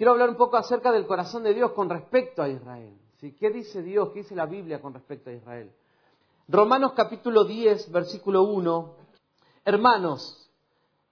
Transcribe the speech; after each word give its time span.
quiero 0.00 0.12
hablar 0.12 0.30
un 0.30 0.36
poco 0.36 0.56
acerca 0.56 0.90
del 0.92 1.06
corazón 1.06 1.42
de 1.42 1.52
Dios 1.52 1.72
con 1.72 1.90
respecto 1.90 2.42
a 2.42 2.48
Israel. 2.48 2.98
¿sí? 3.18 3.32
¿Qué 3.32 3.50
dice 3.50 3.82
Dios? 3.82 4.08
¿Qué 4.14 4.20
dice 4.20 4.34
la 4.34 4.46
Biblia 4.46 4.80
con 4.80 4.94
respecto 4.94 5.28
a 5.28 5.34
Israel? 5.34 5.70
Romanos 6.48 6.94
capítulo 6.96 7.44
10, 7.44 7.92
versículo 7.92 8.44
1. 8.44 8.94
Hermanos, 9.62 10.50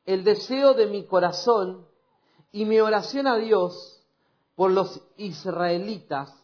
el 0.06 0.24
deseo 0.24 0.72
de 0.72 0.86
mi 0.86 1.04
corazón 1.04 1.86
y 2.50 2.64
mi 2.64 2.80
oración 2.80 3.26
a 3.26 3.36
Dios 3.36 4.02
por 4.54 4.70
los 4.70 5.02
israelitas 5.18 6.34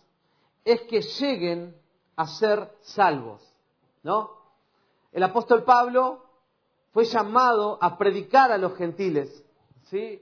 es 0.66 0.82
que 0.82 1.00
lleguen 1.00 1.74
a 2.14 2.26
ser 2.26 2.76
salvos, 2.82 3.40
¿no? 4.02 4.32
El 5.12 5.22
apóstol 5.22 5.64
Pablo 5.64 6.26
fue 6.92 7.06
llamado 7.06 7.78
a 7.80 7.96
predicar 7.96 8.52
a 8.52 8.58
los 8.58 8.76
gentiles, 8.76 9.42
¿sí? 9.84 10.20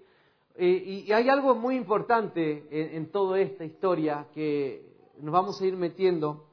Y, 0.58 1.10
hay 1.12 1.28
algo 1.28 1.54
muy 1.54 1.76
importante 1.76 2.66
en, 2.70 2.96
en 2.96 3.10
toda 3.10 3.40
esta 3.40 3.64
historia 3.64 4.26
que 4.34 4.86
nos 5.20 5.32
vamos 5.32 5.60
a 5.60 5.66
ir 5.66 5.76
metiendo, 5.76 6.46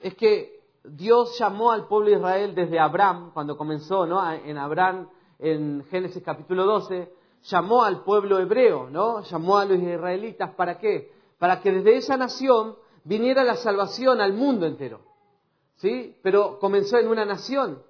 es 0.00 0.14
que 0.14 0.60
Dios 0.82 1.38
llamó 1.38 1.72
al 1.72 1.86
pueblo 1.86 2.10
de 2.10 2.16
Israel 2.16 2.54
desde 2.54 2.78
Abraham, 2.78 3.30
cuando 3.32 3.56
comenzó, 3.56 4.06
¿no? 4.06 4.32
En 4.32 4.56
Abraham, 4.56 5.08
en 5.38 5.84
Génesis 5.90 6.22
capítulo 6.22 6.64
12, 6.64 7.12
llamó 7.44 7.82
al 7.82 8.02
pueblo 8.02 8.38
hebreo, 8.38 8.88
¿no? 8.90 9.22
Llamó 9.22 9.58
a 9.58 9.64
los 9.64 9.78
israelitas, 9.78 10.54
¿para 10.54 10.78
qué? 10.78 11.12
Para 11.38 11.60
que 11.60 11.72
desde 11.72 11.96
esa 11.96 12.16
nación 12.16 12.76
viniera 13.04 13.44
la 13.44 13.56
salvación 13.56 14.20
al 14.20 14.32
mundo 14.32 14.66
entero. 14.66 15.00
¿Sí? 15.76 16.16
Pero 16.22 16.58
comenzó 16.58 16.98
en 16.98 17.08
una 17.08 17.24
nación. 17.24 17.82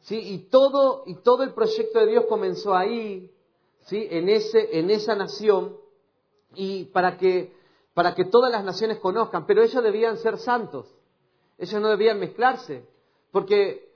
¿Sí? 0.00 0.16
Y 0.16 0.48
todo, 0.50 1.02
y 1.06 1.16
todo 1.16 1.42
el 1.42 1.54
proyecto 1.54 1.98
de 1.98 2.06
Dios 2.06 2.26
comenzó 2.28 2.74
ahí, 2.74 3.30
¿sí? 3.88 4.06
En, 4.10 4.28
ese, 4.28 4.78
en 4.78 4.90
esa 4.90 5.14
nación, 5.14 5.76
y 6.54 6.84
para 6.86 7.16
que, 7.16 7.56
para 7.94 8.14
que 8.14 8.24
todas 8.24 8.52
las 8.52 8.64
naciones 8.64 8.98
conozcan. 8.98 9.46
Pero 9.46 9.62
ellos 9.62 9.82
debían 9.82 10.16
ser 10.18 10.38
santos. 10.38 10.86
Ellos 11.56 11.80
no 11.80 11.88
debían 11.88 12.18
mezclarse. 12.18 12.86
Porque 13.32 13.88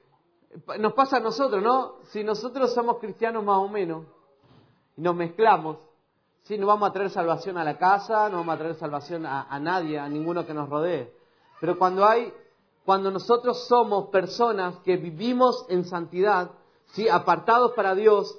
nos 0.79 0.93
pasa 0.95 1.19
a 1.19 1.21
nosotros, 1.21 1.63
¿no? 1.63 1.97
Si 2.11 2.25
nosotros 2.25 2.73
somos 2.75 2.99
cristianos 2.99 3.45
más 3.45 3.59
o 3.59 3.69
menos, 3.69 4.07
y 4.97 5.01
nos 5.01 5.15
mezclamos, 5.15 5.79
¿sí? 6.43 6.59
no 6.59 6.67
vamos 6.67 6.91
a 6.91 6.93
traer 6.93 7.11
salvación 7.11 7.57
a 7.57 7.65
la 7.65 7.79
casa, 7.79 8.29
no 8.29 8.39
vamos 8.39 8.55
a 8.55 8.59
traer 8.59 8.75
salvación 8.75 9.25
a, 9.27 9.59
nadie, 9.61 9.99
a 9.99 10.09
ninguno 10.09 10.47
que 10.47 10.55
nos 10.55 10.69
rodee. 10.69 11.13
Pero 11.61 11.79
cuando 11.79 12.05
hay, 12.05 12.33
cuando 12.85 13.11
nosotros 13.11 13.67
somos 13.67 14.09
personas 14.09 14.77
que 14.81 14.97
vivimos 14.97 15.65
en 15.69 15.85
santidad, 15.85 16.51
¿sí? 16.93 17.09
apartados 17.09 17.73
para 17.73 17.95
Dios, 17.95 18.39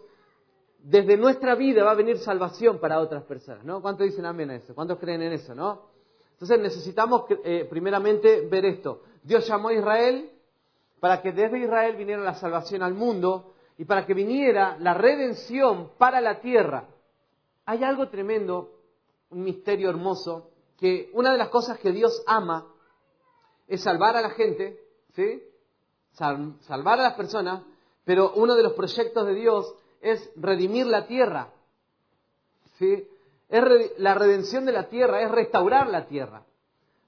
desde 0.83 1.17
nuestra 1.17 1.55
vida 1.55 1.83
va 1.83 1.91
a 1.91 1.95
venir 1.95 2.19
salvación 2.19 2.79
para 2.79 2.99
otras 2.99 3.23
personas, 3.23 3.65
¿no? 3.65 3.81
¿Cuántos 3.81 4.05
dicen 4.05 4.25
amén 4.25 4.51
a 4.51 4.55
eso? 4.55 4.75
¿Cuántos 4.75 4.99
creen 4.99 5.23
en 5.23 5.33
eso, 5.33 5.55
no? 5.55 5.93
Entonces 6.33 6.59
necesitamos 6.59 7.23
eh, 7.43 7.65
primeramente 7.69 8.47
ver 8.47 8.65
esto. 8.65 9.01
Dios 9.23 9.47
llamó 9.47 9.69
a 9.69 9.73
Israel 9.73 10.29
para 10.99 11.21
que 11.21 11.31
desde 11.31 11.59
Israel 11.59 11.95
viniera 11.95 12.21
la 12.21 12.35
salvación 12.35 12.83
al 12.83 12.93
mundo, 12.93 13.53
y 13.77 13.85
para 13.85 14.05
que 14.05 14.13
viniera 14.13 14.77
la 14.79 14.93
redención 14.93 15.91
para 15.97 16.21
la 16.21 16.39
tierra. 16.41 16.87
Hay 17.65 17.83
algo 17.83 18.09
tremendo, 18.09 18.79
un 19.29 19.43
misterio 19.43 19.89
hermoso, 19.89 20.51
que 20.77 21.09
una 21.13 21.31
de 21.31 21.37
las 21.37 21.49
cosas 21.49 21.79
que 21.79 21.91
Dios 21.91 22.23
ama 22.27 22.67
es 23.67 23.81
salvar 23.81 24.15
a 24.15 24.21
la 24.21 24.31
gente, 24.31 24.79
¿sí? 25.15 25.43
salvar 26.11 26.99
a 26.99 27.03
las 27.03 27.13
personas, 27.13 27.63
pero 28.05 28.33
uno 28.35 28.55
de 28.55 28.63
los 28.63 28.73
proyectos 28.73 29.25
de 29.25 29.33
Dios 29.33 29.75
es 30.03 30.29
redimir 30.35 30.85
la 30.85 31.07
tierra. 31.07 31.47
¿sí? 32.77 33.07
Es 33.49 33.63
la 33.97 34.13
redención 34.13 34.65
de 34.65 34.73
la 34.73 34.89
tierra, 34.89 35.21
es 35.21 35.31
restaurar 35.31 35.87
la 35.87 36.05
tierra. 36.05 36.43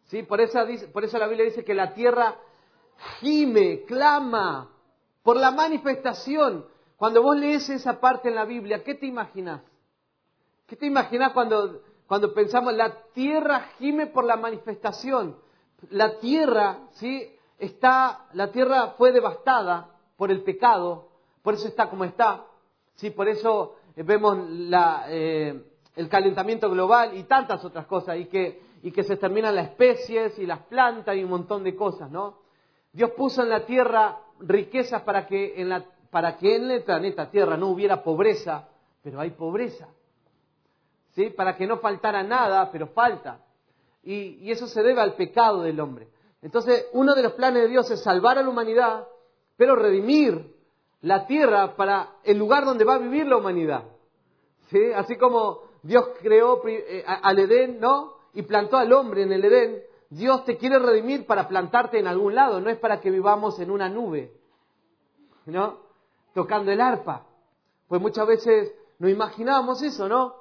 ¿sí? 0.06 0.24
Por, 0.24 0.40
eso, 0.40 0.60
por 0.94 1.04
eso 1.04 1.20
la 1.20 1.28
Biblia 1.28 1.46
dice 1.46 1.66
que 1.66 1.74
la 1.74 1.94
tierra 1.94 2.40
gime, 3.20 3.84
clama 3.84 4.72
por 5.22 5.36
la 5.36 5.52
manifestación. 5.52 6.66
Cuando 6.96 7.22
vos 7.22 7.36
lees 7.36 7.70
esa 7.70 8.00
parte 8.00 8.30
en 8.30 8.36
la 8.36 8.46
Biblia, 8.46 8.84
¿qué 8.84 8.96
te 8.96 9.06
imaginas? 9.06 9.62
¿Qué 10.66 10.78
te 10.78 10.86
imaginas 10.86 11.34
cuando, 11.34 11.82
cuando 12.08 12.34
pensamos 12.34 12.74
la 12.74 13.04
tierra 13.14 13.72
gime 13.78 14.08
por 14.08 14.24
la 14.24 14.38
manifestación? 14.38 15.38
La 15.90 16.18
tierra, 16.20 16.80
¿sí? 16.94 17.30
Está, 17.60 18.28
la 18.34 18.52
tierra 18.52 18.96
fue 18.98 19.12
devastada 19.12 19.90
por 20.16 20.32
el 20.32 20.44
pecado, 20.44 21.10
por 21.44 21.56
eso 21.56 21.68
está 21.68 21.90
como 21.90 22.06
está. 22.06 22.46
¿Sí? 22.96 23.12
Por 23.12 23.28
eso 23.28 23.76
eh, 23.96 24.04
vemos 24.04 24.38
la, 24.50 25.06
eh, 25.08 25.62
el 25.96 26.10
calentamiento 26.10 26.70
global 26.70 27.16
y 27.18 27.24
tantas 27.24 27.64
otras 27.64 27.86
cosas, 27.86 28.18
y 28.18 28.26
que, 28.26 28.62
y 28.84 28.92
que 28.92 29.04
se 29.04 29.18
terminan 29.18 29.56
las 29.56 29.70
especies 29.70 30.38
y 30.40 30.46
las 30.46 30.60
plantas 30.64 31.16
y 31.16 31.24
un 31.24 31.30
montón 31.30 31.64
de 31.64 31.76
cosas, 31.76 32.10
¿no? 32.12 32.40
Dios 32.92 33.12
puso 33.12 33.44
en 33.44 33.50
la 33.50 33.66
tierra 33.66 34.20
riquezas 34.40 35.02
para 35.02 35.28
que 35.28 35.62
en, 35.62 35.70
la, 35.70 35.84
para 36.10 36.38
que 36.38 36.56
en 36.56 36.72
el 36.72 36.84
planeta 36.84 37.30
Tierra 37.30 37.58
no 37.58 37.68
hubiera 37.68 38.04
pobreza, 38.04 38.70
pero 39.02 39.20
hay 39.20 39.32
pobreza. 39.32 39.88
¿Sí? 41.14 41.30
Para 41.30 41.56
que 41.56 41.68
no 41.68 41.78
faltara 41.78 42.24
nada, 42.24 42.70
pero 42.72 42.88
falta. 42.88 43.40
Y, 44.04 44.40
y 44.42 44.52
eso 44.52 44.68
se 44.68 44.84
debe 44.84 45.02
al 45.02 45.14
pecado 45.16 45.62
del 45.62 45.80
hombre. 45.80 46.10
Entonces, 46.42 46.88
uno 46.94 47.16
de 47.16 47.24
los 47.24 47.34
planes 47.34 47.64
de 47.64 47.70
Dios 47.70 47.90
es 47.90 48.04
salvar 48.04 48.38
a 48.38 48.44
la 48.44 48.50
humanidad, 48.50 49.08
pero 49.58 49.76
redimir 49.76 50.55
la 51.06 51.28
tierra 51.28 51.76
para 51.76 52.16
el 52.24 52.40
lugar 52.40 52.66
donde 52.66 52.84
va 52.84 52.96
a 52.96 52.98
vivir 52.98 53.28
la 53.28 53.38
humanidad. 53.38 53.84
¿Sí? 54.72 54.92
Así 54.92 55.18
como 55.18 55.62
Dios 55.84 56.04
creó 56.20 56.66
eh, 56.68 57.06
al 57.06 57.38
Edén, 57.38 57.80
¿no? 57.80 58.16
Y 58.34 58.42
plantó 58.42 58.78
al 58.78 58.92
hombre 58.92 59.22
en 59.22 59.32
el 59.32 59.46
Edén, 59.46 59.84
Dios 60.10 60.44
te 60.46 60.58
quiere 60.58 60.80
redimir 60.80 61.28
para 61.28 61.48
plantarte 61.48 62.00
en 62.00 62.08
algún 62.08 62.34
lado, 62.34 62.60
no 62.60 62.72
es 62.72 62.80
para 62.80 63.02
que 63.02 63.12
vivamos 63.12 63.60
en 63.60 63.70
una 63.70 63.88
nube, 63.88 64.34
¿no? 65.46 65.78
Tocando 66.34 66.72
el 66.72 66.82
arpa. 66.82 67.28
Pues 67.88 68.02
muchas 68.02 68.26
veces 68.26 68.74
no 68.98 69.08
imaginábamos 69.08 69.84
eso, 69.84 70.10
¿no? 70.10 70.34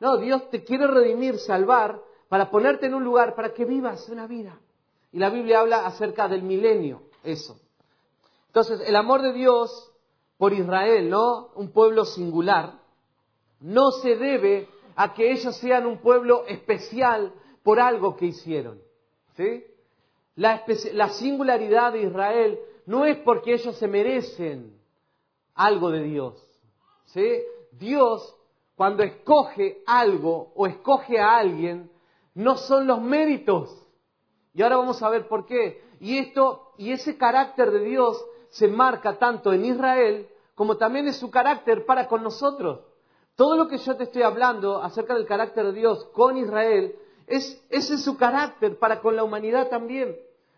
No, 0.00 0.18
Dios 0.18 0.50
te 0.50 0.64
quiere 0.64 0.86
redimir, 0.86 1.38
salvar, 1.38 1.98
para 2.28 2.50
ponerte 2.50 2.86
en 2.86 2.94
un 2.94 3.04
lugar 3.04 3.34
para 3.34 3.54
que 3.54 3.64
vivas 3.64 4.06
una 4.10 4.26
vida. 4.26 4.58
Y 5.12 5.18
la 5.18 5.30
Biblia 5.30 5.60
habla 5.60 5.86
acerca 5.86 6.28
del 6.28 6.42
milenio, 6.42 7.04
eso. 7.24 7.58
Entonces, 8.48 8.82
el 8.86 8.96
amor 8.96 9.22
de 9.22 9.32
Dios 9.32 9.89
por 10.40 10.54
Israel, 10.54 11.10
¿no? 11.10 11.48
Un 11.54 11.70
pueblo 11.70 12.06
singular, 12.06 12.80
no 13.60 13.90
se 13.90 14.16
debe 14.16 14.68
a 14.96 15.12
que 15.12 15.32
ellos 15.32 15.54
sean 15.56 15.84
un 15.84 15.98
pueblo 15.98 16.46
especial 16.46 17.34
por 17.62 17.78
algo 17.78 18.16
que 18.16 18.24
hicieron. 18.24 18.80
La, 20.36 20.64
singularidad 21.10 21.92
de 21.92 22.04
Israel 22.04 22.58
no 22.86 23.04
es 23.04 23.18
porque 23.18 23.52
ellos 23.52 23.76
se 23.76 23.86
merecen 23.86 24.80
algo 25.54 25.90
de 25.90 26.04
Dios. 26.04 26.42
Dios, 27.72 28.34
cuando 28.76 29.02
escoge 29.02 29.82
algo 29.84 30.52
o 30.54 30.66
escoge 30.66 31.18
a 31.18 31.36
alguien, 31.36 31.90
no 32.32 32.56
son 32.56 32.86
los 32.86 33.02
méritos. 33.02 33.76
Y 34.54 34.62
ahora 34.62 34.78
vamos 34.78 35.02
a 35.02 35.10
ver 35.10 35.28
por 35.28 35.44
qué. 35.44 35.84
Y 36.00 36.16
esto, 36.16 36.72
y 36.78 36.92
ese 36.92 37.18
carácter 37.18 37.70
de 37.72 37.80
Dios 37.80 38.24
se 38.50 38.68
marca 38.68 39.18
tanto 39.18 39.52
en 39.52 39.64
Israel 39.64 40.28
como 40.54 40.76
también 40.76 41.06
en 41.06 41.14
su 41.14 41.30
carácter 41.30 41.86
para 41.86 42.06
con 42.06 42.22
nosotros. 42.22 42.80
Todo 43.34 43.56
lo 43.56 43.68
que 43.68 43.78
yo 43.78 43.96
te 43.96 44.04
estoy 44.04 44.22
hablando 44.22 44.82
acerca 44.82 45.14
del 45.14 45.26
carácter 45.26 45.66
de 45.66 45.72
Dios 45.72 46.04
con 46.12 46.36
Israel 46.36 46.94
es, 47.26 47.64
ese 47.70 47.94
es 47.94 48.04
su 48.04 48.18
carácter 48.18 48.78
para 48.78 49.00
con 49.00 49.16
la 49.16 49.24
humanidad 49.24 49.68
también. 49.68 50.16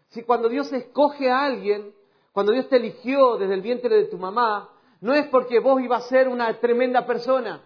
Si 0.08 0.24
cuando 0.24 0.48
Dios 0.48 0.72
escoge 0.72 1.30
a 1.30 1.44
alguien, 1.44 1.94
cuando 2.32 2.52
Dios 2.52 2.68
te 2.68 2.76
eligió 2.76 3.36
desde 3.36 3.54
el 3.54 3.60
vientre 3.60 3.94
de 3.94 4.06
tu 4.06 4.18
mamá, 4.18 4.70
no 5.00 5.14
es 5.14 5.28
porque 5.28 5.60
vos 5.60 5.80
ibas 5.80 6.04
a 6.04 6.08
ser 6.08 6.28
una 6.28 6.52
tremenda 6.58 7.06
persona. 7.06 7.62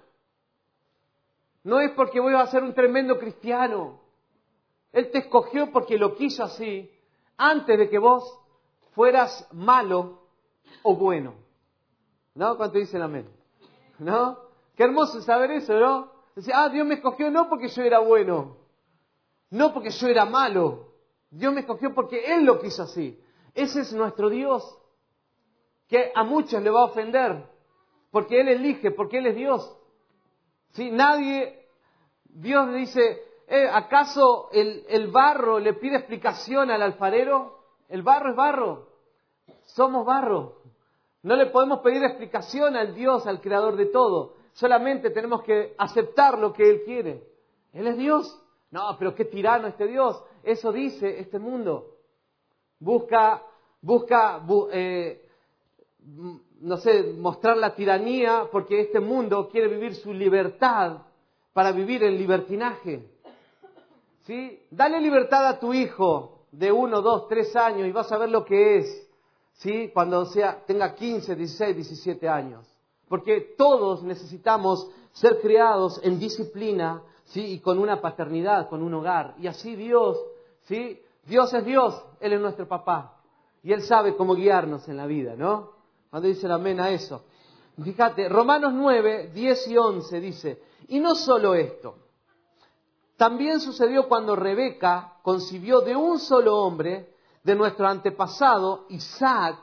No 1.62 1.80
es 1.80 1.92
porque 1.92 2.20
vos 2.20 2.30
ibas 2.30 2.48
a 2.48 2.50
ser 2.50 2.62
un 2.62 2.74
tremendo 2.74 3.18
cristiano. 3.18 4.00
Él 4.92 5.10
te 5.10 5.18
escogió 5.18 5.70
porque 5.72 5.98
lo 5.98 6.14
quiso 6.14 6.44
así, 6.44 6.90
antes 7.36 7.78
de 7.78 7.88
que 7.88 7.98
vos 7.98 8.40
fueras 8.96 9.46
malo 9.52 10.22
o 10.82 10.96
bueno. 10.96 11.34
¿No? 12.34 12.56
¿Cuánto 12.56 12.78
dicen 12.78 13.02
amén? 13.02 13.28
¿No? 13.98 14.38
Qué 14.74 14.84
hermoso 14.84 15.20
saber 15.20 15.50
eso, 15.50 15.78
¿no? 15.78 16.10
Decir, 16.34 16.52
ah, 16.56 16.68
Dios 16.70 16.86
me 16.86 16.94
escogió 16.94 17.30
no 17.30 17.48
porque 17.48 17.68
yo 17.68 17.82
era 17.82 17.98
bueno. 17.98 18.56
No 19.50 19.72
porque 19.72 19.90
yo 19.90 20.08
era 20.08 20.24
malo. 20.24 20.94
Dios 21.30 21.52
me 21.52 21.60
escogió 21.60 21.94
porque 21.94 22.34
Él 22.34 22.44
lo 22.44 22.58
quiso 22.58 22.84
así. 22.84 23.22
Ese 23.54 23.82
es 23.82 23.92
nuestro 23.92 24.30
Dios, 24.30 24.78
que 25.88 26.12
a 26.14 26.24
muchos 26.24 26.62
le 26.62 26.70
va 26.70 26.80
a 26.80 26.86
ofender, 26.86 27.46
porque 28.10 28.40
Él 28.40 28.48
elige, 28.48 28.90
porque 28.90 29.18
Él 29.18 29.26
es 29.26 29.36
Dios. 29.36 29.76
Si 30.72 30.90
Nadie, 30.90 31.68
Dios 32.24 32.72
dice, 32.74 33.22
eh, 33.46 33.68
¿acaso 33.70 34.48
el, 34.52 34.84
el 34.88 35.08
barro 35.08 35.58
le 35.58 35.74
pide 35.74 35.96
explicación 35.96 36.70
al 36.70 36.82
alfarero? 36.82 37.55
El 37.88 38.02
barro 38.02 38.30
es 38.30 38.36
barro, 38.36 38.88
somos 39.64 40.04
barro. 40.04 40.62
No 41.22 41.34
le 41.36 41.46
podemos 41.46 41.80
pedir 41.80 42.02
explicación 42.04 42.76
al 42.76 42.94
Dios, 42.94 43.26
al 43.26 43.40
creador 43.40 43.76
de 43.76 43.86
todo. 43.86 44.34
Solamente 44.52 45.10
tenemos 45.10 45.42
que 45.42 45.74
aceptar 45.76 46.38
lo 46.38 46.52
que 46.52 46.68
Él 46.68 46.82
quiere. 46.84 47.22
Él 47.72 47.86
es 47.86 47.96
Dios. 47.96 48.42
No, 48.70 48.96
pero 48.98 49.14
qué 49.14 49.24
tirano 49.24 49.68
este 49.68 49.86
Dios. 49.86 50.22
Eso 50.42 50.72
dice 50.72 51.18
este 51.18 51.38
mundo. 51.38 51.96
Busca, 52.78 53.42
busca, 53.80 54.40
eh, 54.72 55.28
no 56.60 56.76
sé, 56.76 57.14
mostrar 57.18 57.56
la 57.56 57.74
tiranía 57.74 58.48
porque 58.50 58.80
este 58.80 59.00
mundo 59.00 59.48
quiere 59.48 59.68
vivir 59.68 59.94
su 59.94 60.12
libertad 60.12 60.98
para 61.52 61.72
vivir 61.72 62.04
el 62.04 62.16
libertinaje. 62.16 63.04
¿Sí? 64.22 64.60
Dale 64.70 65.00
libertad 65.00 65.46
a 65.46 65.58
tu 65.58 65.72
hijo 65.72 66.35
de 66.52 66.72
uno, 66.72 67.02
dos, 67.02 67.28
tres 67.28 67.54
años 67.56 67.86
y 67.86 67.92
vas 67.92 68.10
a 68.12 68.18
ver 68.18 68.30
lo 68.30 68.44
que 68.44 68.78
es, 68.78 69.08
¿sí? 69.54 69.90
Cuando 69.92 70.24
sea, 70.26 70.64
tenga 70.66 70.94
15, 70.94 71.34
16, 71.34 71.76
17 71.76 72.28
años. 72.28 72.66
Porque 73.08 73.54
todos 73.56 74.02
necesitamos 74.02 74.90
ser 75.12 75.40
criados 75.40 76.00
en 76.02 76.18
disciplina, 76.18 77.02
¿sí? 77.24 77.44
Y 77.44 77.60
con 77.60 77.78
una 77.78 78.00
paternidad, 78.00 78.68
con 78.68 78.82
un 78.82 78.94
hogar. 78.94 79.34
Y 79.38 79.46
así 79.46 79.76
Dios, 79.76 80.18
¿sí? 80.62 81.00
Dios 81.24 81.52
es 81.54 81.64
Dios, 81.64 82.04
Él 82.20 82.32
es 82.32 82.40
nuestro 82.40 82.66
papá. 82.66 83.20
Y 83.62 83.72
Él 83.72 83.82
sabe 83.82 84.16
cómo 84.16 84.34
guiarnos 84.34 84.88
en 84.88 84.96
la 84.96 85.06
vida, 85.06 85.34
¿no? 85.36 85.72
Cuando 86.10 86.28
dice 86.28 86.50
amén 86.50 86.80
a 86.80 86.90
eso. 86.90 87.24
Fíjate, 87.82 88.28
Romanos 88.28 88.72
9, 88.72 89.30
10 89.34 89.68
y 89.68 89.76
11 89.76 90.20
dice, 90.20 90.62
y 90.88 90.98
no 90.98 91.14
solo 91.14 91.54
esto, 91.54 91.96
también 93.16 93.60
sucedió 93.60 94.08
cuando 94.08 94.36
Rebeca 94.36 95.14
concibió 95.22 95.80
de 95.80 95.96
un 95.96 96.18
solo 96.18 96.58
hombre, 96.58 97.14
de 97.42 97.54
nuestro 97.54 97.86
antepasado, 97.86 98.86
Isaac, 98.88 99.58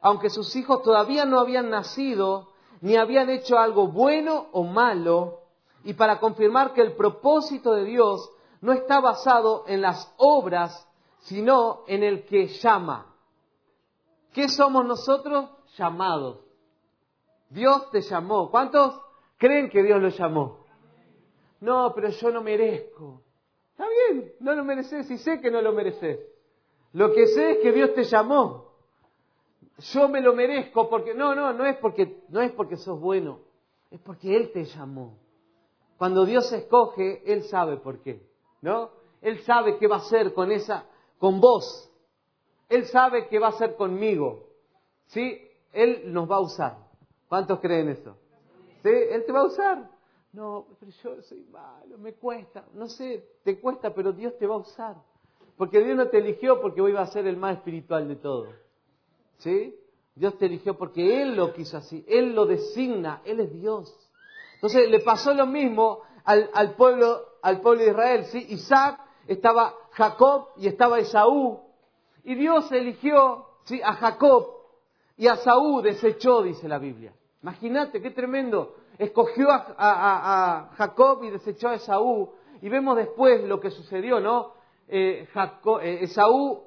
aunque 0.00 0.30
sus 0.30 0.54
hijos 0.54 0.82
todavía 0.82 1.24
no 1.24 1.40
habían 1.40 1.70
nacido, 1.70 2.50
ni 2.80 2.96
habían 2.96 3.30
hecho 3.30 3.58
algo 3.58 3.88
bueno 3.88 4.48
o 4.52 4.64
malo, 4.64 5.40
y 5.84 5.94
para 5.94 6.20
confirmar 6.20 6.74
que 6.74 6.82
el 6.82 6.94
propósito 6.94 7.72
de 7.72 7.84
Dios 7.84 8.30
no 8.60 8.72
está 8.72 9.00
basado 9.00 9.64
en 9.66 9.80
las 9.80 10.12
obras, 10.18 10.86
sino 11.20 11.84
en 11.86 12.02
el 12.02 12.24
que 12.26 12.48
llama. 12.48 13.06
¿Qué 14.32 14.48
somos 14.48 14.84
nosotros? 14.84 15.50
Llamados. 15.76 16.38
Dios 17.50 17.90
te 17.90 18.00
llamó. 18.00 18.50
¿Cuántos 18.50 19.00
creen 19.36 19.68
que 19.68 19.82
Dios 19.82 20.00
lo 20.00 20.08
llamó? 20.08 20.61
No, 21.62 21.92
pero 21.94 22.08
yo 22.08 22.30
no 22.32 22.42
merezco. 22.42 23.22
Está 23.70 23.86
bien, 23.88 24.32
no 24.40 24.52
lo 24.54 24.64
mereces 24.64 25.08
y 25.12 25.16
sé 25.16 25.40
que 25.40 25.48
no 25.48 25.62
lo 25.62 25.72
mereces. 25.72 26.18
Lo 26.92 27.12
que 27.12 27.28
sé 27.28 27.52
es 27.52 27.58
que 27.58 27.70
Dios 27.70 27.94
te 27.94 28.02
llamó. 28.02 28.72
Yo 29.78 30.08
me 30.08 30.20
lo 30.20 30.34
merezco 30.34 30.90
porque 30.90 31.14
no, 31.14 31.36
no, 31.36 31.52
no 31.52 31.64
es 31.64 31.76
porque 31.76 32.20
no 32.28 32.40
es 32.40 32.50
porque 32.52 32.76
sos 32.76 33.00
bueno, 33.00 33.38
es 33.92 34.00
porque 34.00 34.36
él 34.36 34.50
te 34.52 34.64
llamó. 34.64 35.16
Cuando 35.98 36.26
Dios 36.26 36.52
escoge, 36.52 37.22
él 37.32 37.44
sabe 37.44 37.76
por 37.76 38.02
qué, 38.02 38.28
¿no? 38.60 38.90
Él 39.20 39.40
sabe 39.42 39.78
qué 39.78 39.86
va 39.86 39.96
a 39.96 40.00
hacer 40.00 40.34
con 40.34 40.50
esa 40.50 40.84
con 41.18 41.40
vos. 41.40 41.88
Él 42.68 42.86
sabe 42.86 43.28
qué 43.28 43.38
va 43.38 43.46
a 43.46 43.50
hacer 43.50 43.76
conmigo. 43.76 44.48
¿Sí? 45.06 45.40
Él 45.72 46.12
nos 46.12 46.28
va 46.28 46.36
a 46.36 46.40
usar. 46.40 46.76
¿Cuántos 47.28 47.60
creen 47.60 47.90
eso? 47.90 48.16
¿Sí? 48.82 48.90
Él 48.90 49.24
te 49.24 49.30
va 49.30 49.42
a 49.42 49.44
usar. 49.44 49.92
No, 50.32 50.66
pero 50.80 50.90
yo 51.02 51.22
soy 51.22 51.44
malo, 51.50 51.98
me 51.98 52.14
cuesta. 52.14 52.64
No 52.74 52.88
sé, 52.88 53.22
te 53.44 53.60
cuesta, 53.60 53.94
pero 53.94 54.12
Dios 54.12 54.36
te 54.38 54.46
va 54.46 54.54
a 54.54 54.58
usar. 54.58 54.96
Porque 55.56 55.82
Dios 55.84 55.96
no 55.96 56.08
te 56.08 56.18
eligió 56.18 56.60
porque 56.60 56.80
hoy 56.80 56.92
va 56.92 57.02
a 57.02 57.06
ser 57.06 57.26
el 57.26 57.36
más 57.36 57.58
espiritual 57.58 58.08
de 58.08 58.16
todos. 58.16 58.48
¿Sí? 59.38 59.74
Dios 60.14 60.38
te 60.38 60.46
eligió 60.46 60.78
porque 60.78 61.22
Él 61.22 61.36
lo 61.36 61.52
quiso 61.52 61.76
así. 61.76 62.04
Él 62.08 62.34
lo 62.34 62.46
designa. 62.46 63.20
Él 63.24 63.40
es 63.40 63.52
Dios. 63.52 63.94
Entonces 64.54 64.88
le 64.88 65.00
pasó 65.00 65.34
lo 65.34 65.46
mismo 65.46 66.00
al, 66.24 66.48
al 66.54 66.76
pueblo, 66.76 67.20
al 67.42 67.60
pueblo 67.60 67.84
de 67.84 67.90
Israel. 67.90 68.24
¿sí? 68.26 68.46
Isaac, 68.48 69.00
estaba 69.26 69.74
Jacob 69.90 70.48
y 70.56 70.66
estaba 70.66 70.98
Esaú. 70.98 71.60
Y 72.24 72.34
Dios 72.34 72.72
eligió 72.72 73.46
¿sí? 73.64 73.80
a 73.84 73.92
Jacob 73.94 74.46
y 75.16 75.26
a 75.26 75.36
Saúl 75.36 75.82
desechó, 75.82 76.42
dice 76.42 76.68
la 76.68 76.78
Biblia. 76.78 77.12
Imagínate, 77.42 78.00
qué 78.00 78.10
tremendo 78.10 78.76
escogió 79.02 79.48
a, 79.50 80.70
Jacob 80.76 81.24
y 81.24 81.30
desechó 81.30 81.68
a 81.68 81.74
Esaú. 81.74 82.32
Y 82.60 82.68
vemos 82.68 82.96
después 82.96 83.42
lo 83.44 83.60
que 83.60 83.70
sucedió, 83.70 84.20
¿no? 84.20 84.54
Eh, 84.88 85.26
eh, 85.82 85.98
Esaú 86.02 86.64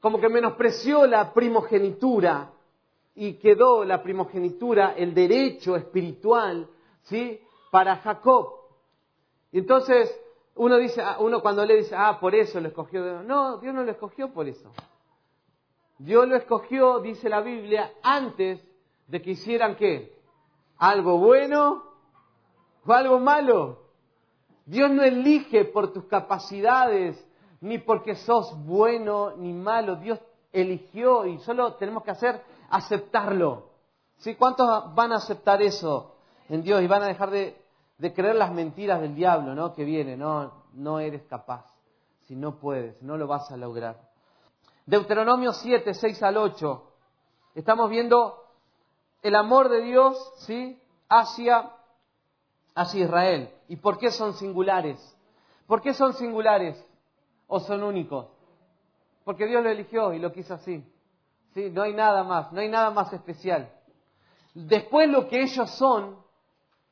como 0.00 0.20
que 0.20 0.28
menospreció 0.28 1.06
la 1.06 1.32
primogenitura 1.32 2.52
y 3.14 3.34
quedó 3.34 3.84
la 3.84 4.02
primogenitura, 4.02 4.94
el 4.96 5.14
derecho 5.14 5.76
espiritual, 5.76 6.68
¿sí? 7.02 7.40
Para 7.70 7.96
Jacob. 7.96 8.54
Y 9.52 9.58
entonces 9.58 10.20
uno 10.54 10.76
dice, 10.76 11.00
ah, 11.02 11.16
uno 11.20 11.40
cuando 11.40 11.64
le 11.64 11.76
dice, 11.76 11.94
ah, 11.96 12.18
por 12.20 12.34
eso 12.34 12.60
lo 12.60 12.68
escogió. 12.68 13.22
No, 13.22 13.58
Dios 13.58 13.74
no 13.74 13.84
lo 13.84 13.90
escogió 13.90 14.32
por 14.32 14.48
eso. 14.48 14.72
Dios 15.98 16.28
lo 16.28 16.36
escogió, 16.36 17.00
dice 17.00 17.28
la 17.28 17.40
Biblia, 17.40 17.92
antes 18.02 18.60
de 19.06 19.22
que 19.22 19.30
hicieran 19.32 19.76
qué? 19.76 20.17
Algo 20.78 21.18
bueno 21.18 21.82
o 22.86 22.92
algo 22.92 23.18
malo. 23.18 23.80
Dios 24.64 24.90
no 24.90 25.02
elige 25.02 25.64
por 25.64 25.92
tus 25.92 26.04
capacidades, 26.04 27.22
ni 27.60 27.78
porque 27.78 28.14
sos 28.14 28.54
bueno 28.64 29.32
ni 29.36 29.52
malo. 29.52 29.96
Dios 29.96 30.20
eligió 30.52 31.26
y 31.26 31.38
solo 31.38 31.74
tenemos 31.74 32.04
que 32.04 32.10
hacer 32.10 32.42
aceptarlo. 32.70 33.68
¿Sí? 34.18 34.34
¿Cuántos 34.34 34.94
van 34.94 35.12
a 35.12 35.16
aceptar 35.16 35.62
eso 35.62 36.16
en 36.48 36.62
Dios 36.62 36.82
y 36.82 36.86
van 36.86 37.02
a 37.02 37.06
dejar 37.06 37.30
de, 37.30 37.60
de 37.98 38.12
creer 38.12 38.36
las 38.36 38.52
mentiras 38.52 39.00
del 39.00 39.14
diablo, 39.14 39.54
¿no? 39.54 39.72
Que 39.72 39.84
viene, 39.84 40.16
no, 40.16 40.64
no 40.74 40.98
eres 40.98 41.22
capaz. 41.24 41.66
Si 42.26 42.36
no 42.36 42.58
puedes, 42.58 43.00
no 43.02 43.16
lo 43.16 43.26
vas 43.26 43.50
a 43.50 43.56
lograr. 43.56 43.96
Deuteronomio 44.86 45.52
7, 45.52 45.94
6 45.94 46.22
al 46.22 46.36
8. 46.36 46.84
Estamos 47.54 47.90
viendo 47.90 48.47
el 49.22 49.34
amor 49.34 49.68
de 49.68 49.82
Dios, 49.82 50.16
¿sí? 50.38 50.80
Hacia, 51.08 51.70
hacia 52.74 53.04
Israel. 53.04 53.50
¿Y 53.68 53.76
por 53.76 53.98
qué 53.98 54.10
son 54.10 54.34
singulares? 54.34 54.98
¿Por 55.66 55.82
qué 55.82 55.94
son 55.94 56.14
singulares 56.14 56.82
o 57.46 57.60
son 57.60 57.82
únicos? 57.82 58.26
Porque 59.24 59.46
Dios 59.46 59.62
lo 59.62 59.70
eligió 59.70 60.12
y 60.14 60.18
lo 60.18 60.32
quiso 60.32 60.54
así. 60.54 60.82
¿Sí? 61.54 61.70
No 61.70 61.82
hay 61.82 61.92
nada 61.92 62.24
más, 62.24 62.52
no 62.52 62.60
hay 62.60 62.68
nada 62.68 62.90
más 62.90 63.12
especial. 63.12 63.70
Después 64.54 65.08
lo 65.08 65.28
que 65.28 65.42
ellos 65.42 65.70
son, 65.72 66.16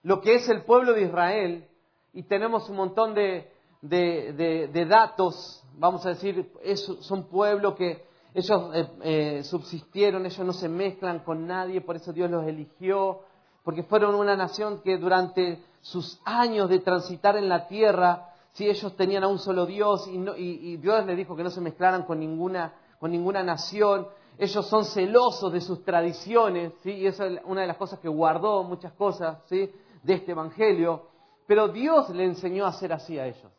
lo 0.03 0.21
que 0.21 0.35
es 0.35 0.49
el 0.49 0.63
pueblo 0.63 0.93
de 0.93 1.03
Israel, 1.03 1.69
y 2.13 2.23
tenemos 2.23 2.69
un 2.71 2.77
montón 2.77 3.15
de, 3.15 3.53
de, 3.83 4.69
de, 4.73 4.87
datos, 4.87 5.63
vamos 5.75 6.05
a 6.07 6.11
decir, 6.11 6.51
es, 6.63 6.81
son 7.01 7.29
pueblo 7.29 7.75
que 7.75 8.06
ellos 8.37 8.71
eh, 8.75 8.89
eh, 9.03 9.45
subsistieron, 9.45 10.27
ellos 10.27 10.47
no 10.47 10.53
se 10.53 10.69
mezclan 10.69 11.21
con 11.21 11.47
nadie, 11.47 11.81
por 11.81 11.97
eso 11.97 12.13
Dios 12.13 12.31
los 12.31 12.47
eligió, 12.47 13.21
porque 13.65 13.83
fueron 13.83 14.15
una 14.15 14.37
nación 14.37 14.83
que 14.83 14.99
durante 14.99 15.65
sus 15.81 16.21
años 16.23 16.69
de 16.69 16.81
transitar 16.81 17.39
en 17.39 17.49
la 17.49 17.67
tierra, 17.67 18.29
si 18.53 18.69
ellos 18.69 18.95
tenían 18.95 19.25
a 19.25 19.29
un 19.29 19.39
solo 19.39 19.65
Dios 19.65 20.07
y, 20.07 20.77
Dios 20.77 21.07
les 21.07 21.17
dijo 21.17 21.35
que 21.35 21.45
no 21.45 21.49
se 21.49 21.63
mezclaran 21.63 22.03
con 22.03 22.21
ninguna, 22.21 22.75
con 23.01 23.11
ninguna 23.11 23.43
nación, 23.43 24.07
ellos 24.37 24.67
son 24.67 24.85
celosos 24.85 25.51
de 25.51 25.63
sus 25.63 25.83
tradiciones, 25.83 26.75
¿sí? 26.83 26.93
y 26.93 27.07
esa 27.07 27.25
es 27.25 27.41
una 27.47 27.63
de 27.63 27.69
las 27.69 27.79
cosas 27.79 28.01
que 28.01 28.09
guardó 28.09 28.63
muchas 28.65 28.93
cosas 28.93 29.39
¿sí? 29.47 29.73
de 30.03 30.13
este 30.13 30.33
Evangelio, 30.33 31.07
pero 31.47 31.69
Dios 31.69 32.11
le 32.11 32.25
enseñó 32.25 32.67
a 32.67 32.73
ser 32.73 32.93
así 32.93 33.19
a 33.19 33.27
ellos. 33.27 33.51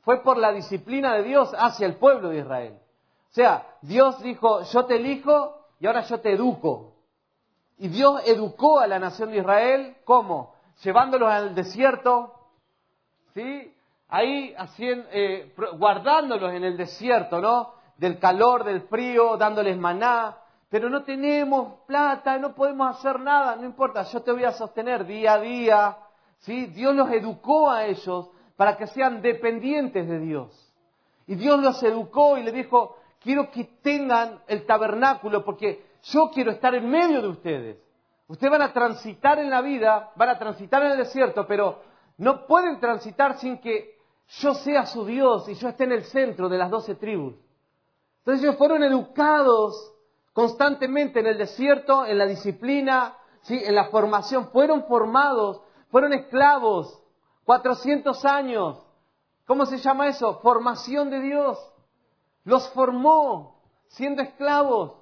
Fue 0.00 0.22
por 0.22 0.38
la 0.38 0.50
disciplina 0.50 1.14
de 1.16 1.24
Dios 1.24 1.54
hacia 1.58 1.86
el 1.86 1.96
pueblo 1.96 2.30
de 2.30 2.38
Israel. 2.38 2.81
O 3.32 3.34
sea, 3.34 3.66
Dios 3.80 4.22
dijo, 4.22 4.62
yo 4.62 4.84
te 4.84 4.96
elijo 4.96 5.56
y 5.80 5.86
ahora 5.86 6.02
yo 6.02 6.20
te 6.20 6.34
educo. 6.34 6.92
Y 7.78 7.88
Dios 7.88 8.20
educó 8.26 8.78
a 8.78 8.86
la 8.86 8.98
nación 8.98 9.30
de 9.30 9.38
Israel, 9.38 9.96
¿cómo? 10.04 10.54
Llevándolos 10.84 11.30
al 11.30 11.54
desierto, 11.54 12.34
¿sí? 13.32 13.74
Ahí 14.08 14.54
eh, 14.78 15.54
guardándolos 15.78 16.52
en 16.52 16.64
el 16.64 16.76
desierto, 16.76 17.40
¿no? 17.40 17.72
Del 17.96 18.18
calor, 18.18 18.64
del 18.64 18.82
frío, 18.82 19.38
dándoles 19.38 19.78
maná. 19.78 20.36
Pero 20.68 20.90
no 20.90 21.02
tenemos 21.02 21.80
plata, 21.86 22.36
no 22.36 22.54
podemos 22.54 22.98
hacer 22.98 23.18
nada, 23.18 23.56
no 23.56 23.64
importa, 23.64 24.02
yo 24.02 24.20
te 24.20 24.32
voy 24.32 24.44
a 24.44 24.52
sostener 24.52 25.06
día 25.06 25.34
a 25.34 25.40
día. 25.40 25.96
¿sí? 26.40 26.66
Dios 26.66 26.94
los 26.94 27.10
educó 27.10 27.70
a 27.70 27.86
ellos 27.86 28.28
para 28.56 28.76
que 28.76 28.86
sean 28.88 29.22
dependientes 29.22 30.06
de 30.06 30.18
Dios. 30.18 30.74
Y 31.26 31.34
Dios 31.36 31.58
los 31.60 31.82
educó 31.82 32.36
y 32.36 32.42
le 32.42 32.52
dijo, 32.52 32.98
quiero 33.22 33.50
que 33.50 33.64
tengan 33.82 34.42
el 34.46 34.66
tabernáculo 34.66 35.44
porque 35.44 35.86
yo 36.04 36.30
quiero 36.32 36.50
estar 36.50 36.74
en 36.74 36.88
medio 36.88 37.22
de 37.22 37.28
ustedes. 37.28 37.78
Ustedes 38.28 38.50
van 38.50 38.62
a 38.62 38.72
transitar 38.72 39.38
en 39.38 39.50
la 39.50 39.60
vida, 39.60 40.10
van 40.16 40.28
a 40.30 40.38
transitar 40.38 40.82
en 40.82 40.92
el 40.92 40.98
desierto, 40.98 41.46
pero 41.46 41.82
no 42.18 42.46
pueden 42.46 42.80
transitar 42.80 43.38
sin 43.38 43.58
que 43.58 43.98
yo 44.40 44.54
sea 44.54 44.86
su 44.86 45.04
Dios 45.04 45.48
y 45.48 45.54
yo 45.54 45.68
esté 45.68 45.84
en 45.84 45.92
el 45.92 46.04
centro 46.04 46.48
de 46.48 46.58
las 46.58 46.70
doce 46.70 46.94
tribus. 46.94 47.34
Entonces 48.18 48.44
ellos 48.44 48.56
fueron 48.56 48.82
educados 48.82 49.92
constantemente 50.32 51.20
en 51.20 51.26
el 51.26 51.38
desierto, 51.38 52.06
en 52.06 52.16
la 52.18 52.26
disciplina, 52.26 53.16
¿sí? 53.42 53.60
en 53.62 53.74
la 53.74 53.86
formación, 53.86 54.48
fueron 54.50 54.84
formados, 54.84 55.60
fueron 55.90 56.12
esclavos 56.12 57.02
400 57.44 58.24
años. 58.24 58.78
¿Cómo 59.46 59.66
se 59.66 59.78
llama 59.78 60.08
eso? 60.08 60.38
Formación 60.40 61.10
de 61.10 61.20
Dios. 61.20 61.58
Los 62.44 62.68
formó 62.70 63.62
siendo 63.88 64.22
esclavos. 64.22 64.94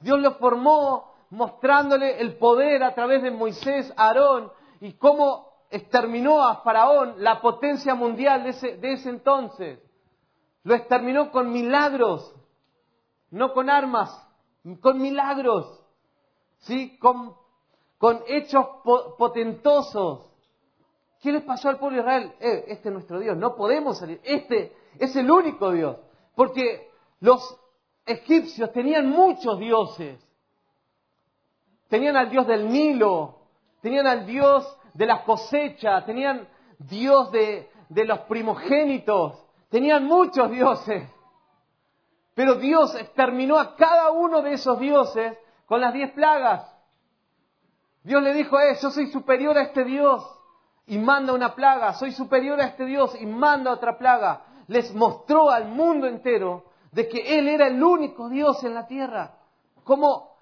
Dios 0.00 0.20
los 0.20 0.36
formó 0.36 1.14
mostrándole 1.30 2.20
el 2.20 2.36
poder 2.36 2.82
a 2.82 2.94
través 2.94 3.22
de 3.22 3.30
Moisés, 3.30 3.92
Aarón, 3.96 4.50
y 4.80 4.92
cómo 4.94 5.46
exterminó 5.70 6.42
a 6.42 6.56
Faraón, 6.56 7.14
la 7.18 7.40
potencia 7.40 7.94
mundial 7.94 8.44
de 8.44 8.50
ese, 8.50 8.76
de 8.76 8.92
ese 8.92 9.10
entonces. 9.10 9.80
Lo 10.62 10.74
exterminó 10.74 11.30
con 11.30 11.52
milagros, 11.52 12.34
no 13.30 13.52
con 13.52 13.70
armas, 13.70 14.10
con 14.80 15.00
milagros, 15.00 15.80
¿sí? 16.58 16.98
con, 16.98 17.36
hechos 18.26 18.66
potentosos. 19.18 20.30
¿Qué 21.20 21.32
les 21.32 21.42
pasó 21.42 21.68
al 21.68 21.78
pueblo 21.78 21.96
de 21.96 22.02
Israel? 22.02 22.32
Eh, 22.40 22.64
este 22.68 22.88
es 22.88 22.92
nuestro 22.92 23.18
Dios, 23.18 23.36
no 23.36 23.56
podemos 23.56 23.98
salir. 23.98 24.20
Este 24.22 24.76
es 24.98 25.14
el 25.16 25.30
único 25.30 25.72
Dios. 25.72 25.96
Porque 26.36 26.92
los 27.20 27.58
egipcios 28.04 28.70
tenían 28.72 29.08
muchos 29.08 29.58
dioses. 29.58 30.22
Tenían 31.88 32.16
al 32.16 32.30
Dios 32.30 32.46
del 32.46 32.70
Nilo, 32.70 33.40
tenían 33.80 34.06
al 34.06 34.26
Dios 34.26 34.78
de 34.92 35.06
la 35.06 35.24
cosecha, 35.24 36.04
tenían 36.04 36.46
Dios 36.78 37.32
de, 37.32 37.70
de 37.88 38.04
los 38.04 38.20
primogénitos, 38.20 39.44
tenían 39.70 40.04
muchos 40.04 40.50
dioses. 40.50 41.08
Pero 42.34 42.56
Dios 42.56 42.94
exterminó 42.96 43.58
a 43.58 43.74
cada 43.74 44.10
uno 44.10 44.42
de 44.42 44.52
esos 44.52 44.78
dioses 44.78 45.38
con 45.64 45.80
las 45.80 45.94
diez 45.94 46.12
plagas. 46.12 46.70
Dios 48.02 48.22
le 48.22 48.34
dijo, 48.34 48.60
eh, 48.60 48.76
yo 48.80 48.90
soy 48.90 49.06
superior 49.06 49.56
a 49.56 49.62
este 49.62 49.84
Dios 49.84 50.22
y 50.86 50.98
manda 50.98 51.32
una 51.32 51.54
plaga, 51.54 51.94
soy 51.94 52.12
superior 52.12 52.60
a 52.60 52.66
este 52.66 52.84
Dios 52.84 53.16
y 53.20 53.26
manda 53.26 53.72
otra 53.72 53.96
plaga. 53.96 54.45
Les 54.68 54.94
mostró 54.94 55.50
al 55.50 55.68
mundo 55.68 56.06
entero 56.06 56.64
de 56.92 57.08
que 57.08 57.38
Él 57.38 57.48
era 57.48 57.68
el 57.68 57.82
único 57.82 58.28
Dios 58.28 58.62
en 58.64 58.74
la 58.74 58.86
tierra. 58.86 59.36
Como 59.84 60.36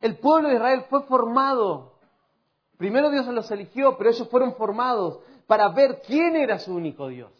el 0.00 0.18
pueblo 0.18 0.48
de 0.48 0.56
Israel 0.56 0.84
fue 0.88 1.02
formado. 1.02 1.98
Primero 2.76 3.10
Dios 3.10 3.26
los 3.26 3.50
eligió, 3.50 3.96
pero 3.96 4.10
ellos 4.10 4.28
fueron 4.28 4.54
formados 4.54 5.20
para 5.46 5.68
ver 5.68 6.00
quién 6.06 6.36
era 6.36 6.58
su 6.58 6.74
único 6.74 7.08
Dios. 7.08 7.32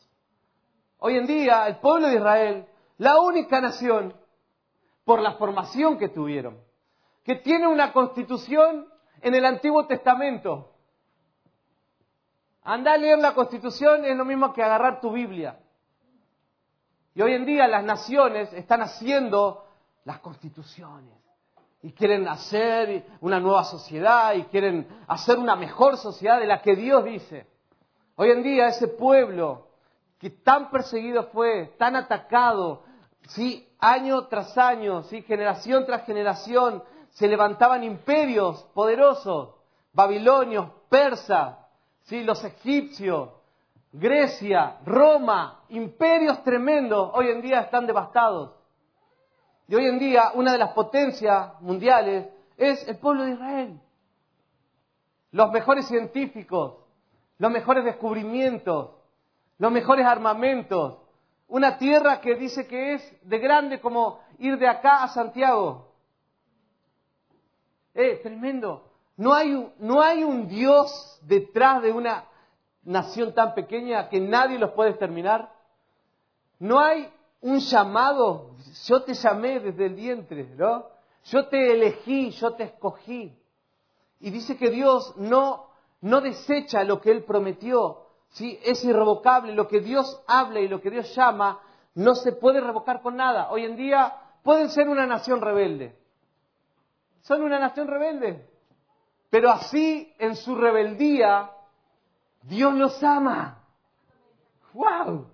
Hoy 0.98 1.16
en 1.16 1.26
día, 1.26 1.66
el 1.66 1.76
pueblo 1.76 2.08
de 2.08 2.16
Israel, 2.16 2.66
la 2.98 3.20
única 3.20 3.60
nación, 3.60 4.14
por 5.04 5.20
la 5.20 5.34
formación 5.34 5.98
que 5.98 6.08
tuvieron, 6.08 6.58
que 7.24 7.36
tiene 7.36 7.66
una 7.66 7.92
constitución 7.92 8.86
en 9.20 9.34
el 9.34 9.44
Antiguo 9.44 9.86
Testamento. 9.86 10.72
Andar 12.62 12.94
a 12.94 12.98
leer 12.98 13.18
la 13.18 13.34
constitución 13.34 14.04
es 14.04 14.16
lo 14.16 14.24
mismo 14.24 14.52
que 14.52 14.62
agarrar 14.62 15.00
tu 15.00 15.12
Biblia. 15.12 15.59
Y 17.20 17.22
hoy 17.22 17.34
en 17.34 17.44
día 17.44 17.68
las 17.68 17.84
naciones 17.84 18.50
están 18.54 18.80
haciendo 18.80 19.66
las 20.04 20.20
constituciones 20.20 21.12
y 21.82 21.92
quieren 21.92 22.26
hacer 22.26 23.04
una 23.20 23.38
nueva 23.38 23.64
sociedad 23.64 24.32
y 24.32 24.44
quieren 24.44 24.88
hacer 25.06 25.38
una 25.38 25.54
mejor 25.54 25.98
sociedad 25.98 26.40
de 26.40 26.46
la 26.46 26.62
que 26.62 26.74
Dios 26.74 27.04
dice. 27.04 27.46
Hoy 28.16 28.30
en 28.30 28.42
día 28.42 28.68
ese 28.68 28.88
pueblo 28.88 29.66
que 30.18 30.30
tan 30.30 30.70
perseguido 30.70 31.24
fue, 31.24 31.74
tan 31.78 31.94
atacado, 31.94 32.84
¿sí? 33.28 33.68
año 33.80 34.26
tras 34.28 34.56
año, 34.56 35.02
¿sí? 35.02 35.20
generación 35.20 35.84
tras 35.84 36.06
generación, 36.06 36.82
se 37.10 37.28
levantaban 37.28 37.84
imperios 37.84 38.62
poderosos, 38.72 39.56
babilonios, 39.92 40.70
persas, 40.88 41.58
¿sí? 42.04 42.24
los 42.24 42.42
egipcios, 42.44 43.28
Grecia, 43.92 44.78
Roma, 44.86 45.64
imperios 45.68 46.42
tremendos, 46.44 47.10
hoy 47.12 47.28
en 47.28 47.42
día 47.42 47.60
están 47.60 47.86
devastados. 47.86 48.52
Y 49.66 49.74
hoy 49.74 49.86
en 49.86 49.98
día 49.98 50.30
una 50.34 50.52
de 50.52 50.58
las 50.58 50.72
potencias 50.72 51.60
mundiales 51.60 52.28
es 52.56 52.86
el 52.86 52.98
pueblo 52.98 53.24
de 53.24 53.32
Israel. 53.32 53.80
Los 55.32 55.50
mejores 55.50 55.86
científicos, 55.86 56.74
los 57.38 57.50
mejores 57.50 57.84
descubrimientos, 57.84 58.90
los 59.58 59.72
mejores 59.72 60.06
armamentos. 60.06 60.98
Una 61.48 61.78
tierra 61.78 62.20
que 62.20 62.36
dice 62.36 62.66
que 62.68 62.94
es 62.94 63.28
de 63.28 63.38
grande 63.38 63.80
como 63.80 64.20
ir 64.38 64.56
de 64.56 64.68
acá 64.68 65.02
a 65.02 65.08
Santiago. 65.08 65.92
Eh, 67.94 68.20
tremendo. 68.22 68.88
No 69.16 69.34
hay, 69.34 69.72
no 69.78 70.00
hay 70.00 70.22
un 70.22 70.46
Dios 70.48 71.20
detrás 71.22 71.82
de 71.82 71.92
una 71.92 72.24
nación 72.82 73.34
tan 73.34 73.54
pequeña 73.54 74.08
que 74.08 74.20
nadie 74.20 74.58
los 74.58 74.72
puede 74.72 74.90
exterminar. 74.90 75.52
No 76.58 76.80
hay 76.80 77.12
un 77.40 77.58
llamado. 77.58 78.56
Yo 78.86 79.02
te 79.02 79.14
llamé 79.14 79.60
desde 79.60 79.86
el 79.86 79.94
vientre, 79.94 80.54
¿no? 80.56 80.86
Yo 81.24 81.48
te 81.48 81.72
elegí, 81.72 82.30
yo 82.30 82.54
te 82.54 82.64
escogí. 82.64 83.36
Y 84.20 84.30
dice 84.30 84.56
que 84.56 84.70
Dios 84.70 85.14
no, 85.16 85.66
no 86.00 86.20
desecha 86.20 86.84
lo 86.84 87.00
que 87.00 87.10
Él 87.10 87.24
prometió. 87.24 88.06
¿sí? 88.30 88.58
Es 88.62 88.84
irrevocable. 88.84 89.54
Lo 89.54 89.68
que 89.68 89.80
Dios 89.80 90.22
habla 90.26 90.60
y 90.60 90.68
lo 90.68 90.80
que 90.80 90.90
Dios 90.90 91.14
llama 91.14 91.60
no 91.94 92.14
se 92.14 92.32
puede 92.32 92.60
revocar 92.60 93.02
con 93.02 93.16
nada. 93.16 93.50
Hoy 93.50 93.64
en 93.64 93.76
día 93.76 94.14
pueden 94.42 94.70
ser 94.70 94.88
una 94.88 95.06
nación 95.06 95.40
rebelde. 95.40 95.96
Son 97.22 97.42
una 97.42 97.58
nación 97.58 97.88
rebelde. 97.88 98.48
Pero 99.30 99.50
así 99.50 100.12
en 100.18 100.36
su 100.36 100.56
rebeldía, 100.56 101.50
Dios 102.42 102.74
los 102.74 103.02
ama. 103.02 103.58
¡Wow! 104.72 105.26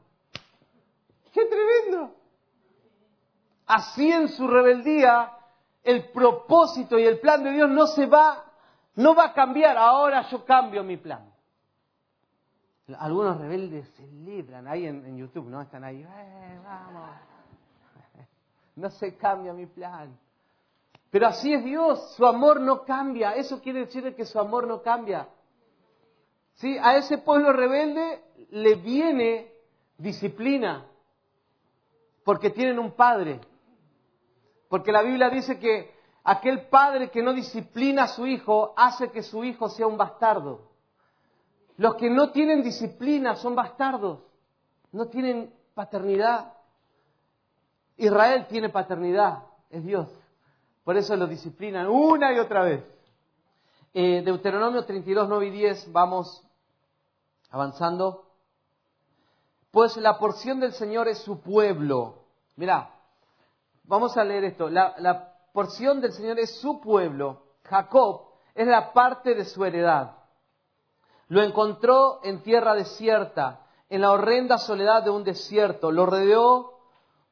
¡Qué 1.32 1.44
tremendo! 1.44 2.14
Así 3.66 4.10
en 4.10 4.28
su 4.28 4.46
rebeldía, 4.46 5.32
el 5.82 6.10
propósito 6.10 6.98
y 6.98 7.04
el 7.04 7.18
plan 7.20 7.42
de 7.42 7.52
Dios 7.52 7.68
no 7.68 7.86
se 7.86 8.06
va, 8.06 8.44
no 8.94 9.14
va 9.14 9.26
a 9.26 9.32
cambiar. 9.34 9.76
Ahora 9.76 10.28
yo 10.30 10.44
cambio 10.44 10.82
mi 10.84 10.96
plan. 10.96 11.32
Algunos 12.98 13.38
rebeldes 13.38 13.92
celebran 13.96 14.68
ahí 14.68 14.86
en, 14.86 15.16
YouTube, 15.16 15.48
¿no? 15.48 15.60
Están 15.60 15.82
ahí, 15.82 16.02
eh, 16.02 16.60
vamos. 16.64 17.10
No 18.76 18.90
se 18.90 19.16
cambia 19.16 19.54
mi 19.54 19.64
plan. 19.64 20.16
Pero 21.10 21.28
así 21.28 21.52
es 21.52 21.64
Dios, 21.64 22.14
su 22.14 22.26
amor 22.26 22.60
no 22.60 22.84
cambia. 22.84 23.34
Eso 23.34 23.60
quiere 23.62 23.80
decir 23.80 24.14
que 24.14 24.26
su 24.26 24.38
amor 24.38 24.66
no 24.66 24.82
cambia. 24.82 25.26
¿Sí? 26.56 26.76
A 26.82 26.96
ese 26.96 27.18
pueblo 27.18 27.52
rebelde 27.52 28.22
le 28.50 28.74
viene 28.76 29.52
disciplina, 29.98 30.86
porque 32.24 32.50
tienen 32.50 32.78
un 32.78 32.92
padre. 32.92 33.40
Porque 34.68 34.90
la 34.90 35.02
Biblia 35.02 35.30
dice 35.30 35.58
que 35.58 35.94
aquel 36.24 36.66
padre 36.68 37.10
que 37.10 37.22
no 37.22 37.32
disciplina 37.32 38.04
a 38.04 38.08
su 38.08 38.26
hijo 38.26 38.72
hace 38.76 39.10
que 39.10 39.22
su 39.22 39.44
hijo 39.44 39.68
sea 39.68 39.86
un 39.86 39.96
bastardo. 39.96 40.70
Los 41.76 41.96
que 41.96 42.08
no 42.08 42.30
tienen 42.30 42.62
disciplina 42.62 43.36
son 43.36 43.54
bastardos, 43.54 44.20
no 44.92 45.08
tienen 45.08 45.52
paternidad. 45.74 46.54
Israel 47.98 48.46
tiene 48.48 48.70
paternidad, 48.70 49.42
es 49.68 49.84
Dios. 49.84 50.08
Por 50.84 50.96
eso 50.96 51.14
lo 51.16 51.26
disciplinan 51.26 51.86
una 51.86 52.32
y 52.32 52.38
otra 52.38 52.62
vez. 52.62 52.82
Eh, 53.92 54.22
Deuteronomio 54.22 54.84
32, 54.84 55.28
9 55.28 55.46
y 55.46 55.50
10, 55.50 55.92
vamos 55.92 56.45
avanzando. 57.56 58.26
Pues 59.70 59.96
la 59.96 60.18
porción 60.18 60.60
del 60.60 60.72
Señor 60.72 61.08
es 61.08 61.18
su 61.18 61.40
pueblo. 61.40 62.22
Mira, 62.56 62.94
vamos 63.84 64.16
a 64.16 64.24
leer 64.24 64.44
esto. 64.44 64.68
La, 64.68 64.94
la 64.98 65.34
porción 65.52 66.00
del 66.00 66.12
Señor 66.12 66.38
es 66.38 66.58
su 66.60 66.80
pueblo. 66.80 67.42
Jacob 67.64 68.26
es 68.54 68.66
la 68.66 68.92
parte 68.92 69.34
de 69.34 69.44
su 69.44 69.64
heredad. 69.64 70.16
Lo 71.28 71.42
encontró 71.42 72.20
en 72.22 72.42
tierra 72.42 72.74
desierta, 72.74 73.66
en 73.88 74.02
la 74.02 74.12
horrenda 74.12 74.58
soledad 74.58 75.02
de 75.02 75.10
un 75.10 75.24
desierto. 75.24 75.90
Lo 75.90 76.06
rodeó, 76.06 76.78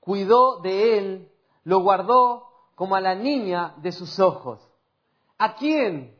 cuidó 0.00 0.60
de 0.60 0.98
él, 0.98 1.32
lo 1.62 1.80
guardó 1.80 2.48
como 2.74 2.96
a 2.96 3.00
la 3.00 3.14
niña 3.14 3.74
de 3.76 3.92
sus 3.92 4.18
ojos. 4.18 4.60
¿A 5.38 5.54
quién 5.54 6.18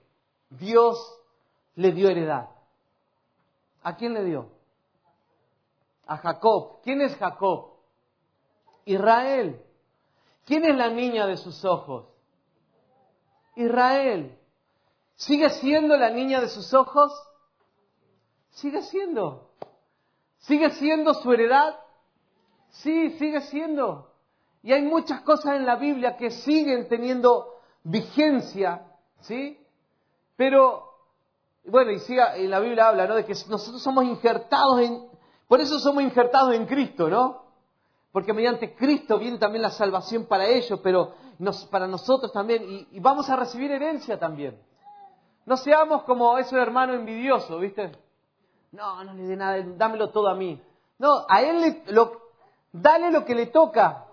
Dios 0.51 1.21
le 1.75 1.93
dio 1.93 2.09
heredad? 2.09 2.54
¿A 3.85 3.97
quién 3.97 4.15
le 4.15 4.25
dio? 4.25 4.49
A 6.07 6.17
Jacob. 6.17 6.81
¿Quién 6.83 7.03
es 7.03 7.15
Jacob? 7.17 7.75
Israel. 8.87 9.63
¿Quién 10.47 10.65
es 10.65 10.75
la 10.75 10.89
niña 10.89 11.27
de 11.27 11.37
sus 11.37 11.65
ojos? 11.65 12.07
Israel. 13.57 14.37
¿Sigue 15.17 15.51
siendo 15.51 15.97
la 15.97 16.11
niña 16.11 16.41
de 16.41 16.49
sus 16.49 16.73
ojos? 16.75 17.13
Sigue 18.51 18.83
siendo. 18.83 19.51
¿Sigue 20.39 20.71
siendo 20.71 21.15
su 21.15 21.33
heredad? 21.33 21.79
Sí, 22.71 23.11
sigue 23.19 23.43
siendo. 23.43 24.13
Y 24.63 24.73
hay 24.73 24.83
muchas 24.83 25.21
cosas 25.21 25.57
en 25.57 25.67
la 25.67 25.77
Biblia 25.77 26.17
que 26.17 26.31
siguen 26.31 26.89
teniendo 26.89 27.61
vigencia, 27.83 28.87
¿sí? 29.21 29.61
Pero 30.37 30.94
bueno, 31.67 31.91
y 31.93 31.99
siga, 32.01 32.37
en 32.37 32.51
la 32.51 32.61
Biblia 32.61 32.89
habla, 32.89 33.07
¿no? 33.07 33.15
De 33.15 33.25
que 33.25 33.35
nosotros 33.49 33.83
somos 33.83 34.05
injertados 34.05 34.81
en, 34.81 35.09
por 35.49 35.61
eso 35.61 35.79
somos 35.79 36.03
injertados 36.03 36.55
en 36.55 36.67
Cristo, 36.67 37.09
¿no? 37.09 37.45
Porque 38.13 38.33
mediante 38.33 38.75
Cristo 38.75 39.19
viene 39.19 39.39
también 39.39 39.63
la 39.63 39.71
salvación 39.71 40.27
para 40.27 40.47
ellos, 40.47 40.81
pero 40.83 41.15
para 41.71 41.87
nosotros 41.87 42.33
también, 42.33 42.63
y, 42.69 42.89
y, 42.93 43.01
vamos 43.01 43.29
a 43.29 43.37
recibir 43.37 43.71
herencia 43.73 44.19
también. 44.19 44.61
No 45.47 45.57
seamos 45.57 46.05
como 46.05 46.39
ese 46.39 46.57
hermano 46.57 46.95
envidioso, 46.95 47.59
¿viste? 47.59 47.93
No, 48.73 49.05
no 49.05 49.15
le 49.15 49.23
dé 49.23 49.37
nada, 49.37 49.63
dámelo 49.77 50.11
todo 50.11 50.29
a 50.29 50.35
mí. 50.35 50.61
No, 50.99 51.25
a 51.29 51.43
él 51.43 51.61
le, 51.61 51.93
lo, 51.93 52.13
dale 52.73 53.11
lo 53.11 53.25
que 53.25 53.35
le 53.35 53.47
toca. 53.47 54.07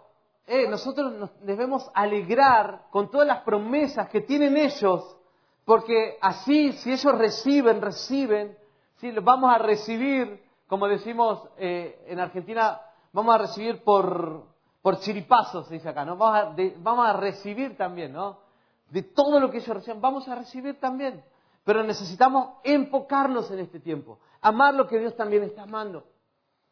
Eh, 0.47 0.67
nosotros 0.67 1.13
nos 1.13 1.29
debemos 1.41 1.89
alegrar 1.93 2.87
con 2.89 3.09
todas 3.09 3.27
las 3.27 3.41
promesas 3.41 4.09
que 4.09 4.21
tienen 4.21 4.57
ellos, 4.57 5.17
porque 5.65 6.17
así, 6.21 6.73
si 6.73 6.91
ellos 6.91 7.17
reciben, 7.17 7.81
reciben, 7.81 8.57
si 8.97 9.11
vamos 9.11 9.53
a 9.53 9.57
recibir, 9.57 10.43
como 10.67 10.87
decimos 10.87 11.47
eh, 11.57 12.03
en 12.07 12.19
Argentina, 12.19 12.81
vamos 13.13 13.35
a 13.35 13.37
recibir 13.37 13.83
por, 13.83 14.43
por 14.81 14.99
chiripazos, 14.99 15.67
se 15.67 15.75
dice 15.75 15.89
acá, 15.89 16.05
¿no? 16.05 16.17
Vamos 16.17 16.39
a, 16.39 16.55
vamos 16.77 17.07
a 17.07 17.13
recibir 17.13 17.77
también, 17.77 18.13
¿no? 18.13 18.39
De 18.89 19.03
todo 19.03 19.39
lo 19.39 19.49
que 19.49 19.57
ellos 19.57 19.75
reciben, 19.75 20.01
vamos 20.01 20.27
a 20.27 20.35
recibir 20.35 20.79
también. 20.79 21.23
Pero 21.63 21.83
necesitamos 21.83 22.57
enfocarnos 22.63 23.51
en 23.51 23.59
este 23.59 23.79
tiempo, 23.79 24.19
amar 24.41 24.73
lo 24.73 24.87
que 24.87 24.97
Dios 24.97 25.15
también 25.15 25.43
está 25.43 25.63
amando. 25.63 26.03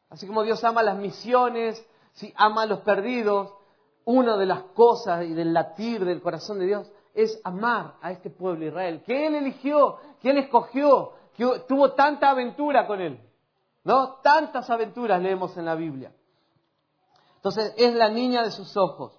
Así 0.09 0.25
como 0.25 0.43
Dios 0.43 0.63
ama 0.63 0.81
las 0.81 0.97
misiones, 0.97 1.85
si 2.13 2.33
ama 2.35 2.63
a 2.63 2.65
los 2.65 2.79
perdidos, 2.79 3.53
una 4.05 4.35
de 4.37 4.47
las 4.47 4.63
cosas 4.73 5.25
y 5.25 5.33
del 5.33 5.53
latir 5.53 6.03
del 6.03 6.21
corazón 6.21 6.57
de 6.57 6.65
Dios 6.65 6.91
es 7.13 7.39
amar 7.43 7.95
a 8.01 8.11
este 8.11 8.29
pueblo 8.29 8.65
Israel, 8.65 9.03
que 9.05 9.27
Él 9.27 9.35
eligió, 9.35 9.97
que 10.21 10.29
Él 10.29 10.37
escogió, 10.37 11.13
que 11.35 11.45
tuvo 11.67 11.93
tanta 11.93 12.29
aventura 12.29 12.87
con 12.87 13.01
Él. 13.01 13.19
¿No? 13.83 14.15
Tantas 14.21 14.69
aventuras 14.69 15.21
leemos 15.21 15.55
en 15.57 15.65
la 15.65 15.75
Biblia. 15.75 16.13
Entonces, 17.37 17.73
es 17.77 17.93
la 17.93 18.09
niña 18.09 18.43
de 18.43 18.51
sus 18.51 18.75
ojos. 18.75 19.17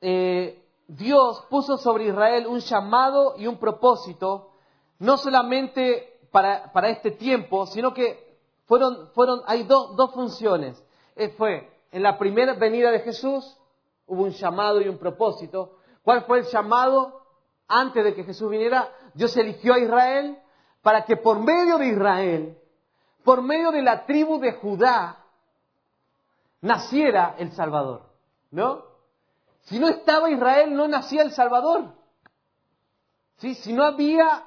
Eh, 0.00 0.64
Dios 0.86 1.44
puso 1.50 1.76
sobre 1.76 2.06
Israel 2.06 2.46
un 2.46 2.60
llamado 2.60 3.34
y 3.36 3.46
un 3.46 3.58
propósito, 3.58 4.52
no 4.98 5.16
solamente 5.16 6.20
para, 6.30 6.72
para 6.72 6.90
este 6.90 7.10
tiempo, 7.10 7.66
sino 7.66 7.92
que 7.92 8.38
fueron, 8.66 9.08
fueron, 9.14 9.42
hay 9.46 9.64
dos 9.64 10.12
funciones. 10.12 10.82
Eh, 11.16 11.30
fue 11.30 11.68
en 11.90 12.02
la 12.02 12.18
primera 12.18 12.54
venida 12.54 12.90
de 12.90 13.00
Jesús, 13.00 13.58
hubo 14.06 14.22
un 14.22 14.30
llamado 14.30 14.80
y 14.80 14.88
un 14.88 14.98
propósito. 14.98 15.78
¿Cuál 16.02 16.24
fue 16.24 16.40
el 16.40 16.46
llamado? 16.46 17.20
Antes 17.68 18.04
de 18.04 18.14
que 18.14 18.24
Jesús 18.24 18.50
viniera, 18.50 18.88
Dios 19.14 19.36
eligió 19.36 19.74
a 19.74 19.78
Israel 19.78 20.38
para 20.82 21.04
que 21.04 21.16
por 21.16 21.38
medio 21.38 21.78
de 21.78 21.86
Israel, 21.86 22.58
por 23.24 23.40
medio 23.40 23.70
de 23.70 23.82
la 23.82 24.04
tribu 24.04 24.38
de 24.38 24.52
Judá, 24.52 25.24
naciera 26.60 27.36
el 27.38 27.52
Salvador. 27.52 28.02
¿No? 28.50 28.84
Si 29.62 29.78
no 29.78 29.88
estaba 29.88 30.30
Israel, 30.30 30.74
no 30.74 30.88
nacía 30.88 31.22
el 31.22 31.32
Salvador. 31.32 31.94
¿Sí? 33.38 33.54
Si 33.54 33.72
no 33.72 33.84
había 33.84 34.44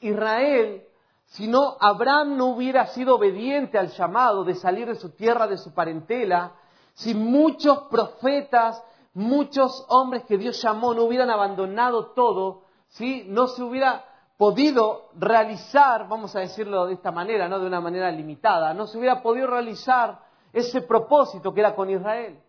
Israel, 0.00 0.86
si 1.26 1.46
no, 1.46 1.76
Abraham 1.80 2.36
no 2.36 2.46
hubiera 2.46 2.86
sido 2.86 3.16
obediente 3.16 3.78
al 3.78 3.88
llamado 3.88 4.44
de 4.44 4.54
salir 4.54 4.86
de 4.86 4.94
su 4.94 5.10
tierra, 5.10 5.46
de 5.46 5.58
su 5.58 5.74
parentela, 5.74 6.52
si 6.94 7.14
muchos 7.14 7.84
profetas, 7.90 8.82
muchos 9.18 9.84
hombres 9.88 10.22
que 10.24 10.38
Dios 10.38 10.62
llamó 10.62 10.94
no 10.94 11.02
hubieran 11.02 11.28
abandonado 11.28 12.12
todo, 12.12 12.62
si 12.86 13.24
no 13.24 13.48
se 13.48 13.62
hubiera 13.62 14.04
podido 14.36 15.10
realizar, 15.18 16.06
vamos 16.08 16.36
a 16.36 16.40
decirlo 16.40 16.86
de 16.86 16.94
esta 16.94 17.10
manera, 17.10 17.48
no 17.48 17.58
de 17.58 17.66
una 17.66 17.80
manera 17.80 18.10
limitada, 18.12 18.72
no 18.72 18.86
se 18.86 18.96
hubiera 18.96 19.20
podido 19.20 19.48
realizar 19.48 20.20
ese 20.52 20.82
propósito 20.82 21.52
que 21.52 21.60
era 21.60 21.74
con 21.74 21.90
Israel. 21.90 22.40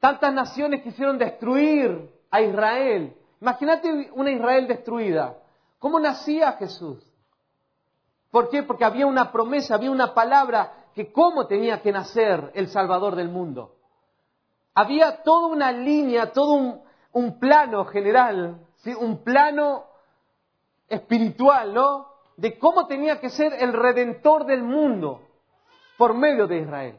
Tantas 0.00 0.34
naciones 0.34 0.82
quisieron 0.82 1.18
destruir 1.18 2.12
a 2.32 2.40
Israel. 2.42 3.16
Imagínate 3.40 4.10
una 4.12 4.32
Israel 4.32 4.66
destruida. 4.66 5.38
¿Cómo 5.78 6.00
nacía 6.00 6.52
Jesús? 6.54 6.98
¿Por 8.32 8.50
qué? 8.50 8.64
Porque 8.64 8.84
había 8.84 9.06
una 9.06 9.30
promesa, 9.30 9.76
había 9.76 9.92
una 9.92 10.12
palabra 10.12 10.86
que 10.94 11.12
cómo 11.12 11.46
tenía 11.46 11.80
que 11.80 11.92
nacer 11.92 12.50
el 12.54 12.68
Salvador 12.68 13.14
del 13.14 13.28
mundo. 13.28 13.75
Había 14.76 15.22
toda 15.22 15.46
una 15.46 15.72
línea, 15.72 16.32
todo 16.32 16.82
un, 17.12 17.38
plano 17.40 17.86
general, 17.86 18.58
un 19.00 19.24
plano 19.24 19.86
espiritual, 20.86 21.72
¿no? 21.72 22.08
De 22.36 22.58
cómo 22.58 22.86
tenía 22.86 23.18
que 23.18 23.30
ser 23.30 23.54
el 23.54 23.72
redentor 23.72 24.44
del 24.44 24.62
mundo 24.62 25.22
por 25.96 26.12
medio 26.12 26.46
de 26.46 26.58
Israel. 26.58 26.98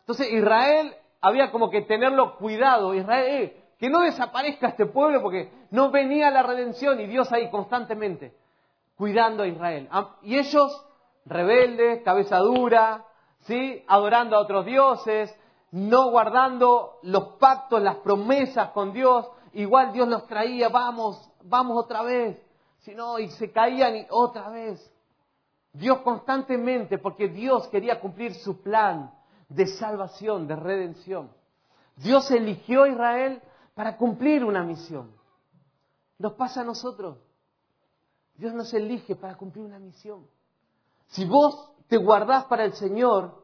Entonces 0.00 0.32
Israel 0.32 0.96
había 1.20 1.50
como 1.50 1.68
que 1.68 1.82
tenerlo 1.82 2.38
cuidado, 2.38 2.94
Israel, 2.94 3.26
eh, 3.28 3.62
que 3.78 3.90
no 3.90 4.00
desaparezca 4.00 4.68
este 4.68 4.86
pueblo 4.86 5.20
porque 5.20 5.52
no 5.70 5.90
venía 5.90 6.30
la 6.30 6.42
redención 6.42 6.98
y 6.98 7.06
Dios 7.06 7.30
ahí 7.30 7.50
constantemente 7.50 8.34
cuidando 8.96 9.42
a 9.42 9.48
Israel. 9.48 9.86
Y 10.22 10.38
ellos, 10.38 10.86
rebeldes, 11.26 12.02
cabeza 12.04 12.38
dura, 12.38 13.04
¿sí? 13.40 13.84
adorando 13.86 14.34
a 14.36 14.40
otros 14.40 14.64
dioses, 14.64 15.38
no 15.72 16.10
guardando 16.10 16.98
los 17.02 17.36
pactos, 17.38 17.82
las 17.82 17.96
promesas 17.96 18.70
con 18.70 18.92
Dios, 18.92 19.26
igual 19.54 19.92
Dios 19.92 20.06
los 20.06 20.26
traía, 20.26 20.68
vamos, 20.68 21.30
vamos 21.42 21.76
otra 21.82 22.02
vez, 22.02 22.38
si 22.80 22.94
no, 22.94 23.18
y 23.18 23.28
se 23.30 23.50
caían 23.50 23.96
y 23.96 24.06
otra 24.10 24.50
vez. 24.50 24.92
Dios 25.72 26.00
constantemente, 26.00 26.98
porque 26.98 27.28
Dios 27.28 27.66
quería 27.68 28.00
cumplir 28.00 28.34
su 28.34 28.60
plan 28.60 29.14
de 29.48 29.66
salvación, 29.66 30.46
de 30.46 30.56
redención. 30.56 31.30
Dios 31.96 32.30
eligió 32.30 32.82
a 32.82 32.88
Israel 32.88 33.42
para 33.74 33.96
cumplir 33.96 34.44
una 34.44 34.62
misión. 34.62 35.10
Nos 36.18 36.34
pasa 36.34 36.60
a 36.60 36.64
nosotros. 36.64 37.16
Dios 38.34 38.52
nos 38.52 38.72
elige 38.74 39.16
para 39.16 39.36
cumplir 39.36 39.64
una 39.64 39.78
misión. 39.78 40.26
Si 41.06 41.24
vos 41.24 41.72
te 41.88 41.96
guardás 41.96 42.44
para 42.44 42.64
el 42.64 42.74
Señor, 42.74 43.41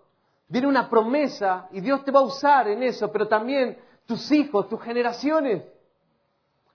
viene 0.48 0.66
una 0.66 0.88
promesa 0.88 1.68
y 1.72 1.80
Dios 1.80 2.04
te 2.04 2.11
va 2.11 2.20
a 2.20 2.24
usar 2.24 2.68
en 2.68 2.82
eso, 2.82 3.11
pero 3.12 3.28
también 3.28 3.78
tus 4.06 4.30
hijos, 4.32 4.68
tus 4.68 4.82
generaciones. 4.82 5.64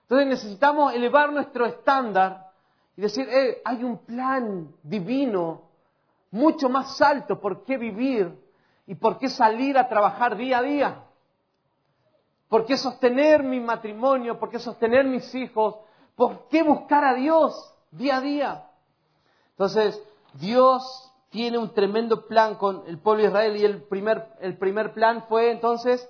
Entonces 0.02 0.26
necesitamos 0.26 0.94
elevar 0.94 1.32
nuestro 1.32 1.66
estándar 1.66 2.50
y 2.96 3.02
decir, 3.02 3.28
eh, 3.28 3.60
hay 3.64 3.82
un 3.82 3.98
plan 3.98 4.72
divino 4.82 5.62
mucho 6.30 6.68
más 6.68 7.00
alto 7.02 7.40
por 7.40 7.64
qué 7.64 7.76
vivir 7.76 8.32
y 8.86 8.94
por 8.94 9.18
qué 9.18 9.28
salir 9.28 9.76
a 9.78 9.88
trabajar 9.88 10.36
día 10.36 10.58
a 10.58 10.62
día. 10.62 11.04
¿Por 12.48 12.66
qué 12.66 12.76
sostener 12.76 13.42
mi 13.42 13.58
matrimonio? 13.58 14.38
¿Por 14.38 14.50
qué 14.50 14.58
sostener 14.58 15.04
mis 15.04 15.34
hijos? 15.34 15.76
¿Por 16.14 16.48
qué 16.48 16.62
buscar 16.62 17.04
a 17.04 17.14
Dios? 17.14 17.74
día 17.96 18.16
a 18.16 18.20
día. 18.20 18.70
Entonces, 19.50 20.02
Dios 20.34 21.12
tiene 21.34 21.58
un 21.58 21.74
tremendo 21.74 22.28
plan 22.28 22.54
con 22.54 22.84
el 22.86 23.00
pueblo 23.00 23.24
de 23.24 23.28
Israel 23.30 23.56
y 23.56 23.64
el 23.64 23.82
primer, 23.82 24.28
el 24.40 24.56
primer 24.56 24.94
plan 24.94 25.24
fue 25.28 25.50
entonces 25.50 26.08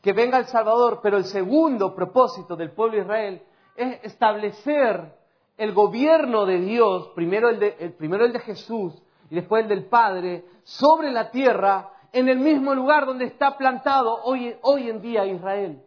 que 0.00 0.14
venga 0.14 0.38
el 0.38 0.46
Salvador, 0.46 1.00
pero 1.02 1.18
el 1.18 1.26
segundo 1.26 1.94
propósito 1.94 2.56
del 2.56 2.70
pueblo 2.70 2.96
de 2.96 3.02
Israel 3.02 3.42
es 3.76 4.02
establecer 4.02 5.14
el 5.58 5.74
gobierno 5.74 6.46
de 6.46 6.58
Dios, 6.60 7.10
primero 7.14 7.50
el 7.50 7.60
de, 7.60 7.76
el, 7.80 7.92
primero 7.92 8.24
el 8.24 8.32
de 8.32 8.38
Jesús 8.38 8.94
y 9.28 9.34
después 9.34 9.64
el 9.64 9.68
del 9.68 9.84
Padre, 9.90 10.46
sobre 10.62 11.10
la 11.10 11.30
tierra, 11.30 11.90
en 12.10 12.30
el 12.30 12.38
mismo 12.38 12.74
lugar 12.74 13.04
donde 13.04 13.26
está 13.26 13.58
plantado 13.58 14.22
hoy, 14.24 14.56
hoy 14.62 14.88
en 14.88 15.02
día 15.02 15.26
Israel. 15.26 15.82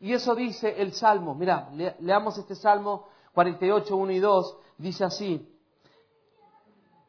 Y 0.00 0.14
eso 0.14 0.34
dice 0.34 0.80
el 0.80 0.94
Salmo. 0.94 1.34
Mira, 1.34 1.68
leamos 2.00 2.38
este 2.38 2.54
Salmo 2.54 3.06
48, 3.34 3.94
1 3.94 4.12
y 4.12 4.18
2, 4.18 4.58
dice 4.78 5.04
así, 5.04 5.57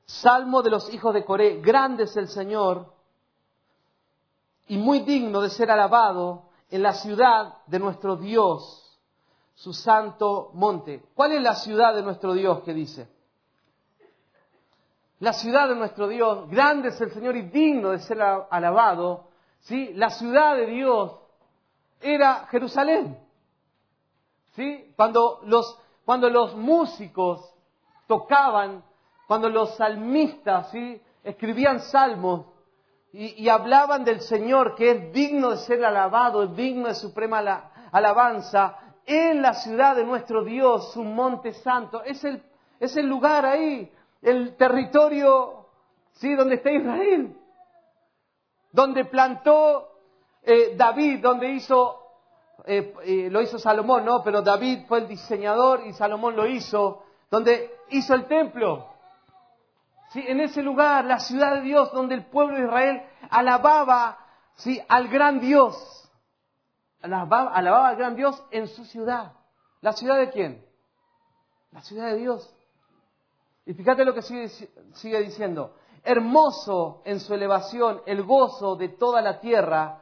Salmo 0.09 0.63
de 0.63 0.71
los 0.71 0.91
hijos 0.91 1.13
de 1.13 1.23
Coré, 1.23 1.61
grande 1.61 2.05
es 2.05 2.17
el 2.17 2.27
Señor 2.29 2.91
y 4.67 4.75
muy 4.75 5.01
digno 5.01 5.39
de 5.39 5.51
ser 5.51 5.69
alabado 5.69 6.49
en 6.71 6.81
la 6.81 6.93
ciudad 6.93 7.59
de 7.67 7.77
nuestro 7.77 8.15
Dios, 8.15 8.99
su 9.53 9.71
santo 9.71 10.49
monte. 10.55 11.05
¿Cuál 11.13 11.33
es 11.33 11.43
la 11.43 11.53
ciudad 11.53 11.93
de 11.93 12.01
nuestro 12.01 12.33
Dios 12.33 12.63
que 12.63 12.73
dice? 12.73 13.07
La 15.19 15.33
ciudad 15.33 15.69
de 15.69 15.75
nuestro 15.75 16.07
Dios, 16.07 16.49
grande 16.49 16.89
es 16.89 16.99
el 17.01 17.11
Señor 17.11 17.35
y 17.35 17.43
digno 17.43 17.91
de 17.91 17.99
ser 17.99 18.19
alabado. 18.19 19.27
¿sí? 19.59 19.93
La 19.93 20.09
ciudad 20.09 20.55
de 20.55 20.65
Dios 20.65 21.19
era 22.01 22.47
Jerusalén. 22.49 23.15
¿sí? 24.55 24.91
Cuando 24.95 25.41
los 25.43 25.77
cuando 26.03 26.31
los 26.31 26.55
músicos 26.55 27.53
tocaban, 28.07 28.83
cuando 29.29 29.47
los 29.47 29.75
salmistas 29.75 30.71
escribían 31.23 31.81
salmos 31.81 32.47
y, 33.13 33.47
hablaban 33.47 34.03
del 34.03 34.21
Señor 34.21 34.73
que 34.73 34.89
es 34.89 35.13
digno 35.13 35.51
de 35.51 35.57
ser 35.57 35.85
alabado, 35.85 36.41
es 36.41 36.55
digno 36.55 36.87
de 36.87 36.95
suprema 36.95 37.69
alabanza, 37.91 38.79
en 39.05 39.43
la 39.43 39.53
ciudad 39.53 39.95
de 39.95 40.03
nuestro 40.03 40.43
Dios, 40.43 40.93
su 40.93 41.03
monte 41.03 41.53
santo, 41.53 42.01
es 42.03 42.23
el, 42.23 42.41
es 42.79 42.97
el 42.97 43.05
lugar 43.05 43.45
ahí 43.45 43.91
el 44.23 44.55
territorio, 44.55 45.67
¿sí? 46.13 46.33
Donde 46.33 46.55
está 46.55 46.71
Israel. 46.71 47.37
Donde 48.71 49.05
plantó 49.05 49.89
eh, 50.41 50.73
David, 50.75 51.19
donde 51.19 51.51
hizo, 51.51 51.99
eh, 52.65 52.95
eh, 53.03 53.27
lo 53.29 53.43
hizo 53.43 53.59
Salomón, 53.59 54.05
¿no? 54.05 54.23
Pero 54.23 54.41
David 54.41 54.87
fue 54.87 54.97
el 54.97 55.07
diseñador 55.07 55.85
y 55.85 55.93
Salomón 55.93 56.35
lo 56.35 56.47
hizo. 56.47 57.03
Donde 57.29 57.77
hizo 57.91 58.15
el 58.15 58.25
templo. 58.25 58.88
¿Sí? 60.09 60.23
En 60.27 60.39
ese 60.39 60.63
lugar, 60.63 61.05
la 61.05 61.19
ciudad 61.19 61.55
de 61.55 61.61
Dios, 61.61 61.91
donde 61.91 62.15
el 62.15 62.25
pueblo 62.25 62.57
de 62.57 62.65
Israel 62.65 63.03
alababa 63.29 64.17
¿sí? 64.55 64.81
al 64.87 65.07
gran 65.07 65.39
Dios. 65.39 65.75
Alababa, 67.01 67.51
al 67.53 67.95
gran 67.95 68.15
Dios 68.15 68.43
en 68.51 68.67
su 68.67 68.85
ciudad. 68.85 69.33
¿La 69.81 69.93
ciudad 69.93 70.17
de 70.17 70.31
quién? 70.31 70.65
La 71.71 71.81
ciudad 71.81 72.07
de 72.07 72.17
Dios. 72.17 72.53
Y 73.65 73.73
fíjate 73.73 74.03
lo 74.03 74.13
que 74.13 74.23
sigue, 74.23 74.49
sigue 74.93 75.21
diciendo. 75.21 75.75
Hermoso 76.03 77.01
en 77.05 77.19
su 77.19 77.33
elevación, 77.33 78.01
el 78.05 78.23
gozo 78.23 78.75
de 78.75 78.89
toda 78.89 79.21
la 79.21 79.39
tierra 79.39 79.99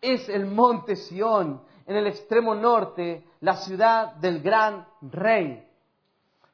es 0.00 0.28
el 0.28 0.46
monte 0.46 0.94
Sión, 0.94 1.62
en 1.86 1.96
el 1.96 2.06
extremo 2.06 2.54
norte, 2.54 3.26
la 3.40 3.56
ciudad 3.56 4.14
del 4.16 4.40
gran 4.40 4.86
rey. 5.02 5.68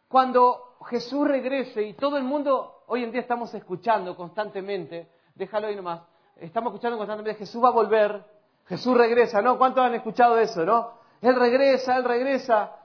Cuando 0.08 0.71
Jesús 0.82 1.26
regrese 1.26 1.82
y 1.82 1.94
todo 1.94 2.16
el 2.16 2.24
mundo, 2.24 2.84
hoy 2.86 3.04
en 3.04 3.12
día 3.12 3.20
estamos 3.20 3.52
escuchando 3.54 4.16
constantemente, 4.16 5.08
déjalo 5.34 5.66
ahí 5.66 5.76
nomás, 5.76 6.02
estamos 6.36 6.72
escuchando 6.72 6.96
constantemente, 6.98 7.38
Jesús 7.38 7.62
va 7.62 7.68
a 7.68 7.72
volver, 7.72 8.24
Jesús 8.66 8.96
regresa, 8.96 9.42
¿no? 9.42 9.58
¿Cuántos 9.58 9.84
han 9.84 9.94
escuchado 9.94 10.38
eso, 10.38 10.64
no? 10.64 10.92
Él 11.20 11.36
regresa, 11.36 11.96
Él 11.96 12.04
regresa, 12.04 12.76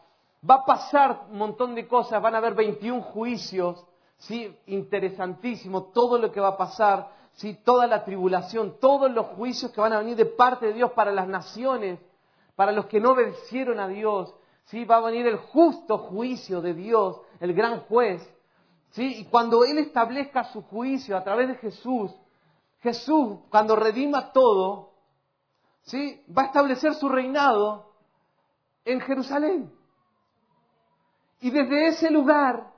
va 0.47 0.55
a 0.55 0.65
pasar 0.65 1.25
un 1.31 1.37
montón 1.37 1.75
de 1.75 1.87
cosas, 1.87 2.21
van 2.21 2.35
a 2.35 2.39
haber 2.39 2.53
21 2.53 3.01
juicios, 3.01 3.85
¿sí? 4.17 4.55
Interesantísimo 4.67 5.85
todo 5.85 6.17
lo 6.17 6.31
que 6.31 6.39
va 6.39 6.49
a 6.49 6.57
pasar, 6.57 7.09
¿sí? 7.33 7.55
Toda 7.63 7.87
la 7.87 8.03
tribulación, 8.03 8.79
todos 8.79 9.11
los 9.11 9.27
juicios 9.27 9.71
que 9.71 9.81
van 9.81 9.93
a 9.93 9.99
venir 9.99 10.15
de 10.15 10.25
parte 10.25 10.67
de 10.67 10.73
Dios 10.73 10.91
para 10.91 11.11
las 11.11 11.27
naciones, 11.27 11.99
para 12.55 12.71
los 12.71 12.87
que 12.87 12.99
no 12.99 13.11
obedecieron 13.11 13.79
a 13.79 13.87
Dios, 13.87 14.33
¿sí? 14.67 14.85
Va 14.85 14.97
a 14.97 15.01
venir 15.01 15.27
el 15.27 15.37
justo 15.37 15.97
juicio 15.97 16.61
de 16.61 16.73
Dios, 16.73 17.19
el 17.39 17.53
gran 17.53 17.81
juez, 17.81 18.21
¿sí? 18.91 19.19
Y 19.19 19.25
cuando 19.25 19.63
Él 19.65 19.77
establezca 19.79 20.45
su 20.45 20.61
juicio 20.63 21.17
a 21.17 21.23
través 21.23 21.49
de 21.49 21.55
Jesús, 21.55 22.11
Jesús, 22.79 23.39
cuando 23.49 23.75
redima 23.75 24.31
todo, 24.31 24.93
¿sí? 25.83 26.23
Va 26.35 26.43
a 26.43 26.45
establecer 26.45 26.93
su 26.95 27.09
reinado 27.09 27.93
en 28.85 29.01
Jerusalén. 29.01 29.73
Y 31.39 31.51
desde 31.51 31.87
ese 31.87 32.09
lugar 32.09 32.71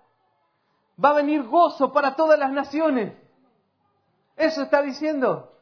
va 1.04 1.10
a 1.12 1.14
venir 1.14 1.44
gozo 1.44 1.92
para 1.94 2.16
todas 2.16 2.38
las 2.38 2.52
naciones. 2.52 3.14
Eso 4.36 4.64
está 4.64 4.82
diciendo. 4.82 5.54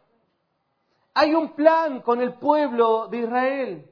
Hay 1.14 1.34
un 1.34 1.54
plan 1.54 2.02
con 2.02 2.22
el 2.22 2.34
pueblo 2.36 3.08
de 3.08 3.18
Israel. 3.20 3.92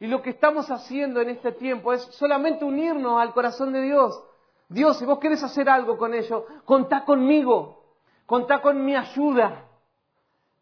Y 0.00 0.06
lo 0.06 0.22
que 0.22 0.30
estamos 0.30 0.70
haciendo 0.70 1.20
en 1.20 1.30
este 1.30 1.52
tiempo 1.52 1.92
es 1.92 2.02
solamente 2.12 2.64
unirnos 2.64 3.20
al 3.20 3.32
corazón 3.32 3.72
de 3.72 3.82
Dios. 3.82 4.22
Dios, 4.68 4.98
si 4.98 5.04
vos 5.04 5.18
querés 5.18 5.42
hacer 5.42 5.68
algo 5.68 5.96
con 5.96 6.14
ello, 6.14 6.46
contá 6.64 7.04
conmigo, 7.04 7.84
contá 8.26 8.60
con 8.60 8.84
mi 8.84 8.94
ayuda, 8.94 9.64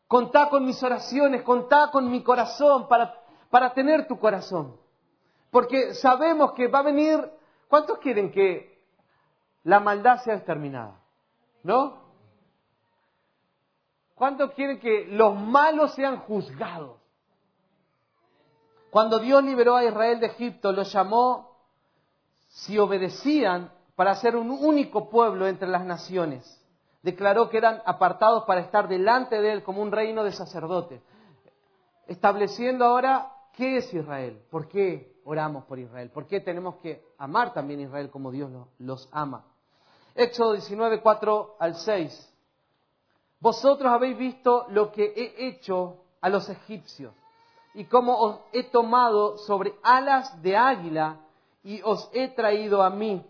contá 0.09 0.49
con 0.49 0.64
mis 0.64 0.83
oraciones, 0.83 1.42
contá 1.42 1.90
con 1.90 2.11
mi 2.11 2.22
corazón 2.22 2.88
para, 2.88 3.14
para 3.51 3.75
tener 3.75 4.07
tu 4.07 4.18
corazón. 4.18 4.77
Porque 5.51 5.94
sabemos 5.94 6.53
que 6.53 6.68
va 6.68 6.79
a 6.79 6.83
venir 6.83 7.37
¿Cuántos 7.68 7.99
quieren 7.99 8.31
que 8.31 8.85
la 9.64 9.81
maldad 9.81 10.18
sea 10.22 10.35
exterminada? 10.35 11.01
¿No? 11.62 12.05
¿Cuántos 14.14 14.53
quieren 14.53 14.79
que 14.79 15.07
los 15.07 15.35
malos 15.35 15.94
sean 15.94 16.18
juzgados? 16.20 17.01
Cuando 18.97 19.19
Dios 19.19 19.45
liberó 19.45 19.77
a 19.77 19.85
Israel 19.85 20.21
de 20.21 20.29
Egipto, 20.29 20.73
los 20.73 20.91
llamó, 20.91 21.55
si 22.49 22.79
obedecían, 22.79 23.71
para 23.95 24.15
ser 24.15 24.37
un 24.37 24.51
único 24.51 25.11
pueblo 25.11 25.47
entre 25.47 25.69
las 25.69 25.85
naciones. 25.85 26.67
Declaró 27.03 27.51
que 27.51 27.59
eran 27.59 27.83
apartados 27.85 28.45
para 28.45 28.63
estar 28.63 28.89
delante 28.89 29.39
de 29.39 29.53
Él 29.53 29.63
como 29.63 29.83
un 29.83 29.93
reino 29.93 30.25
de 30.25 30.33
sacerdotes. 30.33 31.03
Estableciendo 32.07 32.87
ahora 32.87 33.31
qué 33.53 33.77
es 33.77 33.93
Israel, 33.93 34.43
por 34.51 34.67
qué 34.67 35.21
oramos 35.27 35.67
por 35.67 35.79
Israel? 35.79 36.09
¿Por 36.09 36.27
qué 36.27 36.41
tenemos 36.41 36.77
que 36.77 37.05
amar 37.19 37.53
también 37.53 37.81
a 37.81 37.83
Israel 37.83 38.09
como 38.09 38.31
Dios 38.31 38.51
los 38.79 39.11
ama? 39.13 39.45
Éxodo 40.15 40.55
19, 40.55 41.03
4 41.03 41.57
al 41.61 41.75
6. 41.75 42.35
Vosotros 43.41 43.93
habéis 43.93 44.17
visto 44.17 44.65
lo 44.71 44.91
que 44.91 45.05
he 45.05 45.49
hecho 45.49 45.99
a 46.23 46.31
los 46.31 46.49
egipcios 46.49 47.13
y 47.77 47.85
cómo 47.85 48.19
os 48.19 48.41
he 48.53 48.65
tomado 48.65 49.37
sobre 49.39 49.79
alas 49.83 50.43
de 50.43 50.57
águila 50.57 51.21
y 51.62 51.83
os 51.83 52.11
he 52.12 52.29
traído 52.29 52.83
a 52.83 52.89
mí. 52.91 53.25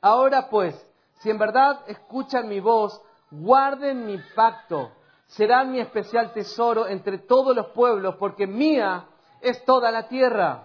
Ahora 0.00 0.48
pues, 0.48 0.74
si 1.18 1.30
en 1.30 1.38
verdad 1.38 1.82
escuchan 1.86 2.48
mi 2.48 2.58
voz, 2.58 3.00
guarden 3.30 4.06
mi 4.06 4.18
pacto, 4.34 4.90
será 5.26 5.62
mi 5.62 5.78
especial 5.78 6.32
tesoro 6.32 6.88
entre 6.88 7.18
todos 7.18 7.54
los 7.54 7.66
pueblos, 7.66 8.16
porque 8.16 8.46
mía 8.46 9.06
es 9.42 9.62
toda 9.64 9.90
la 9.90 10.08
tierra 10.08 10.64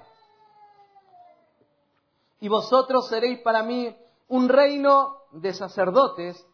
y 2.40 2.48
vosotros 2.48 3.08
seréis 3.10 3.40
para 3.40 3.62
mí 3.62 3.94
un 4.30 4.48
reino 4.48 5.18
de 5.32 5.54
sacerdotes 5.54 6.48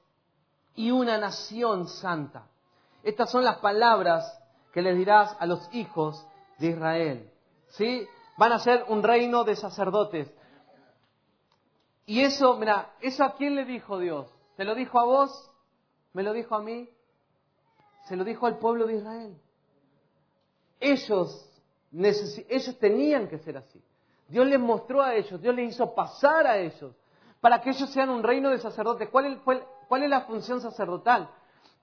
y 0.74 0.90
una 0.90 1.20
nación 1.20 1.88
santa. 1.88 2.48
Estas 3.04 3.30
son 3.30 3.44
las 3.44 3.58
palabras 3.58 4.42
que 4.74 4.82
les 4.82 4.96
dirás 4.96 5.36
a 5.40 5.46
los 5.46 5.70
hijos 5.72 6.26
de 6.62 6.68
Israel. 6.68 7.32
¿Sí? 7.70 8.08
Van 8.38 8.54
a 8.54 8.60
ser 8.60 8.86
un 8.88 9.04
reino 9.04 9.44
de 9.44 9.56
sacerdotes. 9.56 10.32
Y 12.06 12.22
eso, 12.22 12.56
mira, 12.56 12.94
¿eso 13.02 13.24
a 13.24 13.36
quién 13.36 13.56
le 13.56 13.66
dijo 13.66 14.00
Dios? 14.00 14.28
¿Te 14.56 14.64
lo 14.64 14.76
dijo 14.76 15.00
a 15.00 15.06
vos? 15.06 15.52
¿Me 16.14 16.24
lo 16.24 16.34
dijo 16.34 16.56
a 16.56 16.62
mí? 16.62 16.90
Se 18.06 18.16
lo 18.16 18.24
dijo 18.24 18.48
al 18.48 18.58
pueblo 18.58 18.86
de 18.86 18.96
Israel. 18.96 19.38
Ellos, 20.80 21.50
ellos 21.92 22.80
tenían 22.80 23.28
que 23.28 23.38
ser 23.40 23.58
así. 23.58 23.82
Dios 24.28 24.48
les 24.48 24.60
mostró 24.60 25.02
a 25.02 25.14
ellos, 25.16 25.42
Dios 25.42 25.54
les 25.54 25.72
hizo 25.74 25.94
pasar 25.94 26.48
a 26.48 26.58
ellos, 26.58 26.96
para 27.42 27.62
que 27.62 27.72
ellos 27.72 27.90
sean 27.90 28.10
un 28.10 28.24
reino 28.24 28.50
de 28.50 28.60
sacerdotes. 28.60 29.10
¿Cuál 29.10 29.26
es, 29.26 29.40
cuál 29.88 30.04
es 30.04 30.10
la 30.10 30.22
función 30.22 30.62
sacerdotal? 30.62 31.30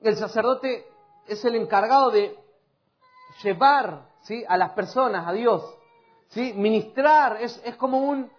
El 0.01 0.17
sacerdote 0.17 0.87
es 1.27 1.45
el 1.45 1.57
encargado 1.57 2.11
de 2.11 2.37
llevar 3.43 4.08
a 4.46 4.57
las 4.57 4.70
personas 4.70 5.26
a 5.26 5.33
Dios, 5.33 5.62
¿sí? 6.28 6.52
ministrar, 6.54 7.38
es, 7.40 7.61
es, 7.64 7.76
como 7.76 7.98
un, 7.98 8.31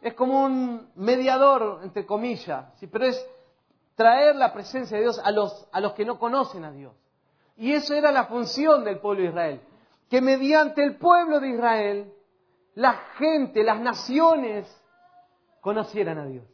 es 0.00 0.14
como 0.14 0.44
un 0.44 0.90
mediador, 0.94 1.80
entre 1.82 2.06
comillas, 2.06 2.72
¿sí? 2.78 2.86
pero 2.86 3.06
es 3.06 3.26
traer 3.94 4.36
la 4.36 4.52
presencia 4.52 4.96
de 4.96 5.04
Dios 5.04 5.20
a 5.22 5.30
los, 5.30 5.68
a 5.72 5.80
los 5.80 5.92
que 5.92 6.04
no 6.04 6.18
conocen 6.18 6.64
a 6.64 6.70
Dios. 6.70 6.94
Y 7.56 7.72
eso 7.72 7.94
era 7.94 8.10
la 8.12 8.24
función 8.24 8.84
del 8.84 8.98
pueblo 8.98 9.22
de 9.22 9.28
Israel, 9.28 9.60
que 10.08 10.20
mediante 10.20 10.82
el 10.82 10.96
pueblo 10.96 11.40
de 11.40 11.48
Israel 11.50 12.12
la 12.74 12.92
gente, 13.18 13.62
las 13.62 13.80
naciones 13.80 14.66
conocieran 15.60 16.18
a 16.18 16.26
Dios. 16.26 16.44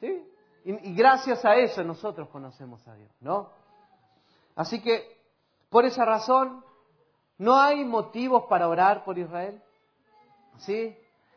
¿Sí? 0.00 0.26
Y, 0.64 0.94
gracias 0.94 1.44
a 1.44 1.56
eso 1.56 1.82
nosotros 1.84 2.28
conocemos 2.28 2.86
a 2.88 2.94
Dios, 2.94 3.10
¿no? 3.20 3.50
Así 4.56 4.82
que, 4.82 5.18
por 5.70 5.84
esa 5.84 6.04
razón, 6.04 6.64
no 7.40 7.56
hay 7.56 7.86
motivos 7.86 8.44
para 8.50 8.68
orar 8.68 9.02
por 9.02 9.18
Israel. 9.18 9.62
¿Sí? 10.58 10.94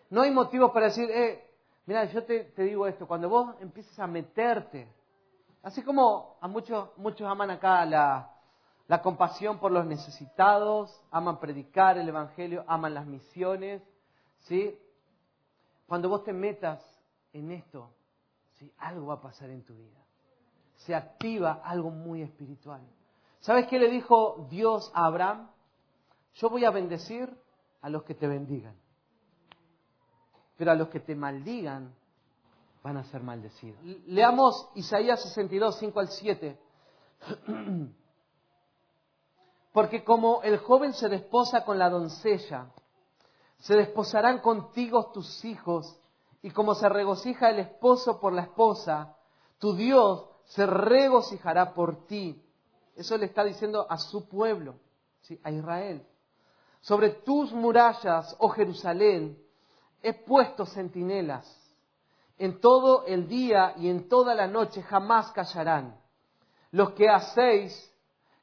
No 0.09 0.21
hay 0.21 0.31
motivos 0.31 0.71
para 0.71 0.87
decir, 0.87 1.09
eh, 1.09 1.49
mira, 1.85 2.03
yo 2.11 2.25
te, 2.25 2.51
digo 2.57 2.85
esto, 2.87 3.07
cuando 3.07 3.29
vos 3.29 3.55
empieces 3.61 3.97
a 3.99 4.05
meterte, 4.05 4.85
así 5.61 5.81
como 5.81 6.35
a 6.41 6.47
muchos, 6.49 6.89
muchos 6.97 7.25
aman 7.25 7.51
acá 7.51 7.85
la, 7.85 8.29
la 8.87 9.01
compasión 9.01 9.59
por 9.59 9.71
los 9.71 9.85
necesitados, 9.85 11.01
aman 11.09 11.39
predicar 11.39 11.97
el 11.97 12.09
Evangelio, 12.09 12.65
aman 12.67 12.95
las 12.95 13.05
misiones, 13.05 13.81
¿sí? 14.39 14.77
Cuando 15.87 16.09
vos 16.09 16.25
te 16.25 16.33
metas 16.33 16.83
en 17.31 17.49
esto, 17.49 17.91
¿sí? 18.55 18.69
algo 18.77 19.07
va 19.07 19.13
a 19.13 19.21
pasar 19.21 19.49
en 19.49 19.63
tu 19.63 19.73
vida. 19.73 20.03
Se 20.75 20.93
activa 20.93 21.61
algo 21.63 21.91
muy 21.91 22.23
espiritual. 22.23 22.81
¿Sabes 23.39 23.67
qué 23.67 23.79
le 23.79 23.89
dijo 23.89 24.47
Dios 24.49 24.91
a 24.93 25.05
Abraham? 25.05 25.49
Yo 26.35 26.49
voy 26.49 26.65
a 26.65 26.71
bendecir 26.71 27.29
a 27.81 27.89
los 27.89 28.03
que 28.03 28.15
te 28.15 28.27
bendigan. 28.27 28.75
Pero 30.57 30.71
a 30.71 30.75
los 30.75 30.89
que 30.89 30.99
te 30.99 31.15
maldigan 31.15 31.93
van 32.83 32.97
a 32.97 33.03
ser 33.05 33.23
maldecidos. 33.23 33.81
Leamos 34.07 34.69
Isaías 34.75 35.21
62, 35.21 35.77
5 35.77 35.99
al 35.99 36.07
7. 36.09 36.59
Porque 39.71 40.03
como 40.03 40.41
el 40.43 40.57
joven 40.59 40.93
se 40.93 41.09
desposa 41.09 41.65
con 41.65 41.79
la 41.79 41.89
doncella, 41.89 42.71
se 43.57 43.75
desposarán 43.75 44.39
contigo 44.39 45.11
tus 45.11 45.43
hijos, 45.45 45.99
y 46.41 46.51
como 46.51 46.75
se 46.75 46.89
regocija 46.89 47.49
el 47.49 47.59
esposo 47.59 48.19
por 48.19 48.33
la 48.33 48.43
esposa, 48.43 49.15
tu 49.57 49.73
Dios 49.73 50.27
se 50.45 50.65
regocijará 50.65 51.73
por 51.73 52.05
ti. 52.05 52.43
Eso 52.95 53.17
le 53.17 53.25
está 53.25 53.43
diciendo 53.43 53.87
a 53.89 53.97
su 53.97 54.27
pueblo, 54.27 54.75
a 55.43 55.49
Israel. 55.49 56.05
Sobre 56.83 57.11
tus 57.11 57.53
murallas, 57.53 58.35
oh 58.39 58.49
Jerusalén, 58.49 59.41
he 60.01 60.13
puesto 60.13 60.65
centinelas. 60.65 61.47
En 62.37 62.59
todo 62.59 63.05
el 63.05 63.25
día 63.29 63.73
y 63.77 63.87
en 63.87 64.09
toda 64.09 64.35
la 64.35 64.47
noche 64.47 64.81
jamás 64.81 65.31
callarán. 65.31 65.97
Los 66.71 66.91
que 66.91 67.07
hacéis 67.09 67.89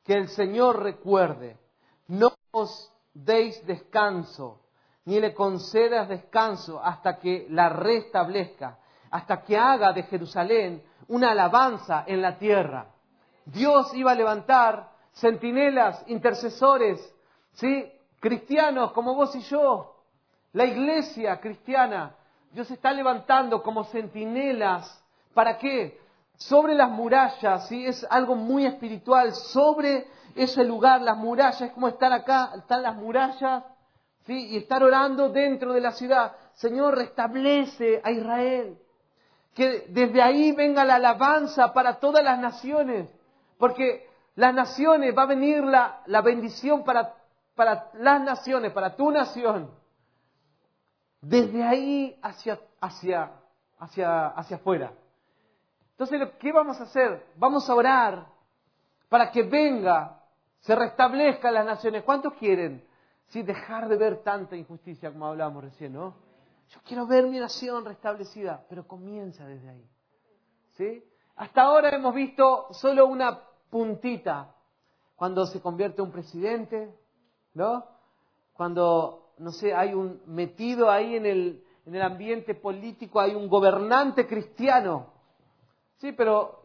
que 0.05 0.15
el 0.15 0.29
Señor 0.29 0.83
recuerde, 0.83 1.59
no 2.09 2.33
os 2.51 2.91
deis 3.13 3.63
descanso, 3.67 4.63
ni 5.05 5.21
le 5.21 5.35
concedas 5.35 6.09
descanso 6.09 6.83
hasta 6.83 7.19
que 7.19 7.47
la 7.51 7.69
restablezca, 7.69 8.79
hasta 9.11 9.43
que 9.43 9.59
haga 9.59 9.93
de 9.93 10.05
Jerusalén 10.05 10.83
una 11.09 11.33
alabanza 11.33 12.05
en 12.07 12.23
la 12.23 12.39
tierra. 12.39 12.87
Dios 13.45 13.93
iba 13.93 14.13
a 14.13 14.15
levantar 14.15 14.93
centinelas, 15.13 16.03
intercesores, 16.07 17.15
¿sí? 17.53 17.93
Cristianos 18.21 18.93
como 18.93 19.15
vos 19.15 19.35
y 19.35 19.41
yo, 19.41 19.97
la 20.53 20.67
iglesia 20.67 21.41
cristiana. 21.41 22.15
Dios 22.53 22.71
está 22.71 22.93
levantando 22.93 23.63
como 23.63 23.85
centinelas. 23.85 25.03
¿Para 25.35 25.59
qué? 25.59 25.99
Sobre 26.37 26.75
las 26.75 26.91
murallas, 26.91 27.69
¿sí? 27.69 27.87
es 27.87 28.07
algo 28.11 28.35
muy 28.35 28.67
espiritual, 28.67 29.33
sobre 29.35 30.07
ese 30.35 30.65
lugar, 30.65 31.01
las 31.01 31.17
murallas, 31.17 31.61
es 31.61 31.73
como 31.73 31.89
estar 31.89 32.13
acá, 32.13 32.53
están 32.57 32.83
las 32.83 32.97
murallas, 32.97 33.65
¿sí? 34.27 34.49
y 34.49 34.57
estar 34.57 34.83
orando 34.83 35.29
dentro 35.29 35.73
de 35.73 35.81
la 35.81 35.93
ciudad. 35.93 36.33
Señor, 36.55 36.97
restablece 36.97 38.01
a 38.03 38.11
Israel. 38.11 38.79
Que 39.55 39.87
desde 39.89 40.23
ahí 40.23 40.53
venga 40.53 40.85
la 40.85 40.97
alabanza 40.97 41.73
para 41.73 41.99
todas 42.01 42.25
las 42.25 42.39
naciones, 42.39 43.09
porque 43.59 44.09
las 44.35 44.55
naciones 44.55 45.17
va 45.17 45.23
a 45.23 45.27
venir 45.27 45.63
la, 45.63 46.03
la 46.07 46.23
bendición 46.23 46.85
para, 46.85 47.15
para 47.61 47.91
las 47.93 48.23
naciones, 48.23 48.73
para 48.73 48.97
tu 48.97 49.11
nación. 49.11 49.71
Desde 51.21 51.63
ahí 51.63 52.19
hacia, 52.23 52.59
hacia, 52.81 53.33
hacia, 53.79 54.29
hacia 54.29 54.57
afuera. 54.57 54.95
Entonces, 55.91 56.27
¿qué 56.39 56.53
vamos 56.53 56.81
a 56.81 56.85
hacer? 56.85 57.23
Vamos 57.37 57.69
a 57.69 57.75
orar 57.75 58.27
para 59.11 59.31
que 59.31 59.43
venga, 59.43 60.23
se 60.61 60.75
restablezca 60.75 61.51
las 61.51 61.67
naciones. 61.67 62.03
¿Cuántos 62.03 62.33
quieren? 62.33 62.83
Sí, 63.27 63.43
dejar 63.43 63.91
de 63.91 63.99
ver 63.99 64.23
tanta 64.23 64.57
injusticia 64.57 65.13
como 65.13 65.27
hablábamos 65.27 65.65
recién, 65.65 65.93
¿no? 65.93 66.15
Yo 66.71 66.81
quiero 66.87 67.07
ver 67.07 67.27
mi 67.27 67.39
nación 67.39 67.85
restablecida, 67.85 68.65
pero 68.71 68.89
comienza 68.89 69.45
desde 69.45 69.69
ahí. 69.69 69.87
¿Sí? 70.79 71.05
Hasta 71.37 71.61
ahora 71.61 71.95
hemos 71.95 72.15
visto 72.15 72.69
solo 72.73 73.07
una 73.07 73.39
puntita. 73.69 74.55
Cuando 75.15 75.45
se 75.45 75.61
convierte 75.61 76.01
un 76.01 76.11
presidente, 76.11 76.99
¿no? 77.61 77.85
Cuando, 78.55 79.33
no 79.37 79.53
sé, 79.53 79.75
hay 79.75 79.93
un 79.93 80.23
metido 80.25 80.91
ahí 80.91 81.15
en 81.17 81.27
el, 81.27 81.65
en 81.85 81.95
el 81.95 82.01
ambiente 82.01 82.55
político, 82.55 83.21
hay 83.21 83.35
un 83.35 83.49
gobernante 83.49 84.27
cristiano. 84.27 85.09
Sí, 85.99 86.13
pero 86.13 86.63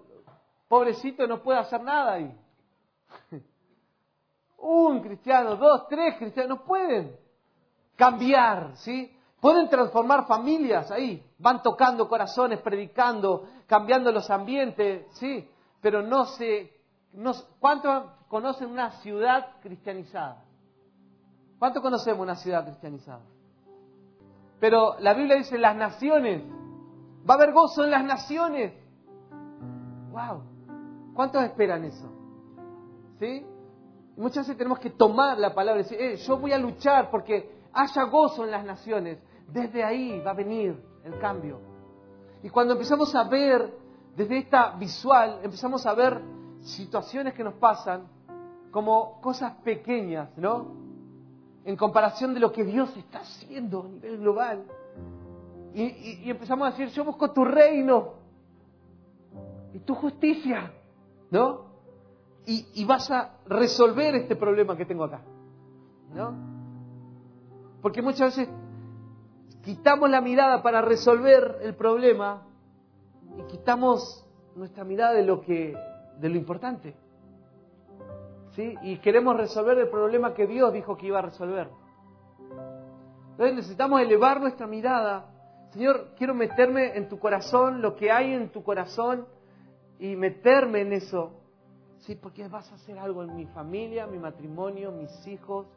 pobrecito 0.69 1.27
no 1.27 1.43
puede 1.43 1.59
hacer 1.59 1.81
nada 1.81 2.13
ahí. 2.13 2.33
Un 4.57 5.01
cristiano, 5.01 5.57
dos, 5.57 5.87
tres 5.89 6.15
cristianos, 6.17 6.57
no 6.57 6.65
pueden 6.65 7.15
cambiar, 7.95 8.77
¿sí? 8.77 9.15
Pueden 9.39 9.69
transformar 9.69 10.25
familias 10.25 10.89
ahí, 10.89 11.23
van 11.37 11.61
tocando 11.61 12.07
corazones, 12.07 12.61
predicando, 12.61 13.47
cambiando 13.67 14.11
los 14.11 14.29
ambientes, 14.29 15.05
sí, 15.19 15.47
pero 15.81 16.01
no 16.01 16.25
se... 16.25 16.73
No, 17.13 17.33
¿Cuántos 17.59 18.05
conocen 18.27 18.71
una 18.71 18.91
ciudad 19.01 19.57
cristianizada? 19.61 20.44
¿Cuántos 21.59 21.81
conocemos 21.81 22.21
una 22.21 22.35
ciudad 22.35 22.65
cristianizada? 22.65 23.21
Pero 24.59 24.95
la 24.99 25.13
Biblia 25.13 25.37
dice 25.37 25.57
las 25.57 25.75
naciones, 25.75 26.43
va 27.27 27.33
a 27.33 27.37
haber 27.37 27.53
gozo 27.53 27.83
en 27.83 27.91
las 27.91 28.03
naciones. 28.03 28.73
¡Wow! 30.11 30.43
¿Cuántos 31.13 31.43
esperan 31.43 31.85
eso? 31.85 32.09
¿Sí? 33.19 33.45
Muchas 34.17 34.45
veces 34.45 34.57
tenemos 34.57 34.79
que 34.79 34.91
tomar 34.91 35.37
la 35.37 35.53
palabra 35.53 35.81
y 35.81 35.83
decir, 35.83 35.99
eh, 35.99 36.15
yo 36.17 36.37
voy 36.37 36.53
a 36.53 36.57
luchar 36.57 37.09
porque 37.09 37.63
haya 37.73 38.03
gozo 38.03 38.45
en 38.45 38.51
las 38.51 38.65
naciones. 38.65 39.19
Desde 39.47 39.83
ahí 39.83 40.19
va 40.21 40.31
a 40.31 40.35
venir 40.35 40.81
el 41.03 41.19
cambio. 41.19 41.59
Y 42.43 42.49
cuando 42.49 42.73
empezamos 42.73 43.13
a 43.15 43.23
ver 43.25 43.73
desde 44.15 44.37
esta 44.37 44.71
visual, 44.71 45.39
empezamos 45.43 45.85
a 45.85 45.93
ver 45.93 46.21
situaciones 46.61 47.33
que 47.33 47.43
nos 47.43 47.55
pasan 47.55 48.07
como 48.71 49.19
cosas 49.21 49.53
pequeñas, 49.63 50.29
¿no? 50.37 50.84
En 51.65 51.75
comparación 51.75 52.33
de 52.33 52.39
lo 52.39 52.51
que 52.51 52.63
Dios 52.63 52.95
está 52.95 53.19
haciendo 53.19 53.83
a 53.83 53.87
nivel 53.87 54.19
global. 54.19 54.63
Y, 55.73 56.29
empezamos 56.29 56.67
a 56.67 56.71
decir, 56.71 56.87
yo 56.89 57.03
busco 57.03 57.31
tu 57.31 57.43
reino 57.43 58.13
y 59.73 59.79
tu 59.79 59.93
justicia, 59.93 60.71
¿no? 61.31 61.65
Y, 62.45 62.65
y 62.75 62.85
vas 62.85 63.11
a 63.11 63.39
resolver 63.47 64.15
este 64.15 64.37
problema 64.37 64.77
que 64.77 64.85
tengo 64.85 65.03
acá, 65.03 65.21
¿no? 66.13 66.33
Porque 67.81 68.01
muchas 68.01 68.37
veces 68.37 68.53
quitamos 69.63 70.09
la 70.09 70.21
mirada 70.21 70.61
para 70.61 70.81
resolver 70.81 71.57
el 71.61 71.75
problema 71.75 72.43
y 73.37 73.43
quitamos 73.51 74.25
nuestra 74.55 74.83
mirada 74.85 75.13
de 75.13 75.23
lo 75.23 75.41
que 75.41 75.75
de 76.19 76.29
lo 76.29 76.37
importante. 76.37 76.95
Y 78.57 78.97
queremos 78.99 79.35
resolver 79.35 79.77
el 79.77 79.89
problema 79.89 80.33
que 80.33 80.47
Dios 80.47 80.71
dijo 80.71 80.95
que 80.95 81.07
iba 81.07 81.19
a 81.19 81.23
resolver. 81.23 81.69
Entonces 83.31 83.55
necesitamos 83.55 83.99
elevar 84.01 84.39
nuestra 84.39 84.65
mirada. 84.65 85.25
Señor, 85.71 86.13
quiero 86.17 86.33
meterme 86.33 86.95
en 86.95 87.09
tu 87.09 87.19
corazón, 87.19 87.81
lo 87.81 87.95
que 87.97 88.09
hay 88.09 88.33
en 88.33 88.49
tu 88.49 88.63
corazón, 88.63 89.27
y 89.99 90.15
meterme 90.15 90.81
en 90.81 90.93
eso. 90.93 91.33
Sí, 91.99 92.15
porque 92.15 92.47
vas 92.47 92.71
a 92.71 92.75
hacer 92.75 92.97
algo 92.97 93.23
en 93.23 93.35
mi 93.35 93.45
familia, 93.47 94.07
mi 94.07 94.19
matrimonio, 94.19 94.91
mis 94.91 95.27
hijos. 95.27 95.67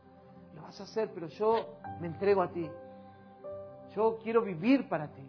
Lo 0.54 0.62
vas 0.62 0.78
a 0.80 0.84
hacer, 0.84 1.10
pero 1.12 1.26
yo 1.26 1.78
me 2.00 2.06
entrego 2.06 2.42
a 2.42 2.48
ti. 2.48 2.70
Yo 3.96 4.18
quiero 4.22 4.42
vivir 4.42 4.88
para 4.88 5.08
ti. 5.08 5.28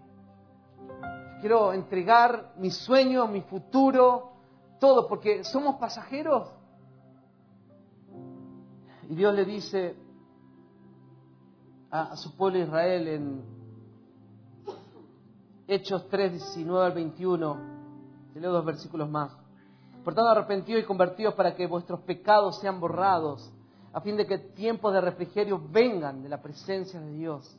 Quiero 1.42 1.74
entregar 1.74 2.54
mis 2.58 2.76
sueños, 2.76 3.30
mi 3.30 3.42
futuro, 3.42 4.34
todo, 4.80 5.08
porque 5.08 5.44
somos 5.44 5.78
pasajeros. 5.78 6.59
Y 9.10 9.16
Dios 9.16 9.34
le 9.34 9.44
dice 9.44 9.96
a, 11.92 12.16
su 12.16 12.38
pueblo 12.38 12.60
Israel 12.60 13.08
en 13.08 13.44
Hechos 15.68 16.08
3, 16.08 16.32
19 16.32 16.86
al 16.86 16.94
21, 16.94 17.58
te 18.34 18.40
leo 18.40 18.52
dos 18.52 18.64
versículos 18.64 19.10
más. 19.10 19.36
Por 20.04 20.14
tanto, 20.14 20.30
arrepentidos 20.30 20.84
y 20.84 20.86
convertidos 20.86 21.34
para 21.34 21.56
que 21.56 21.68
vuestros 21.68 22.02
pecados 22.02 22.60
sean 22.60 22.80
borrados, 22.80 23.52
a 23.92 24.00
fin 24.00 24.16
de 24.16 24.28
que 24.28 24.38
tiempos 24.38 24.94
de 24.94 25.02
refrigerio 25.02 25.60
vengan 25.70 26.22
de 26.22 26.30
la 26.30 26.42
presencia 26.42 27.02
de 27.02 27.12
Dios 27.12 27.58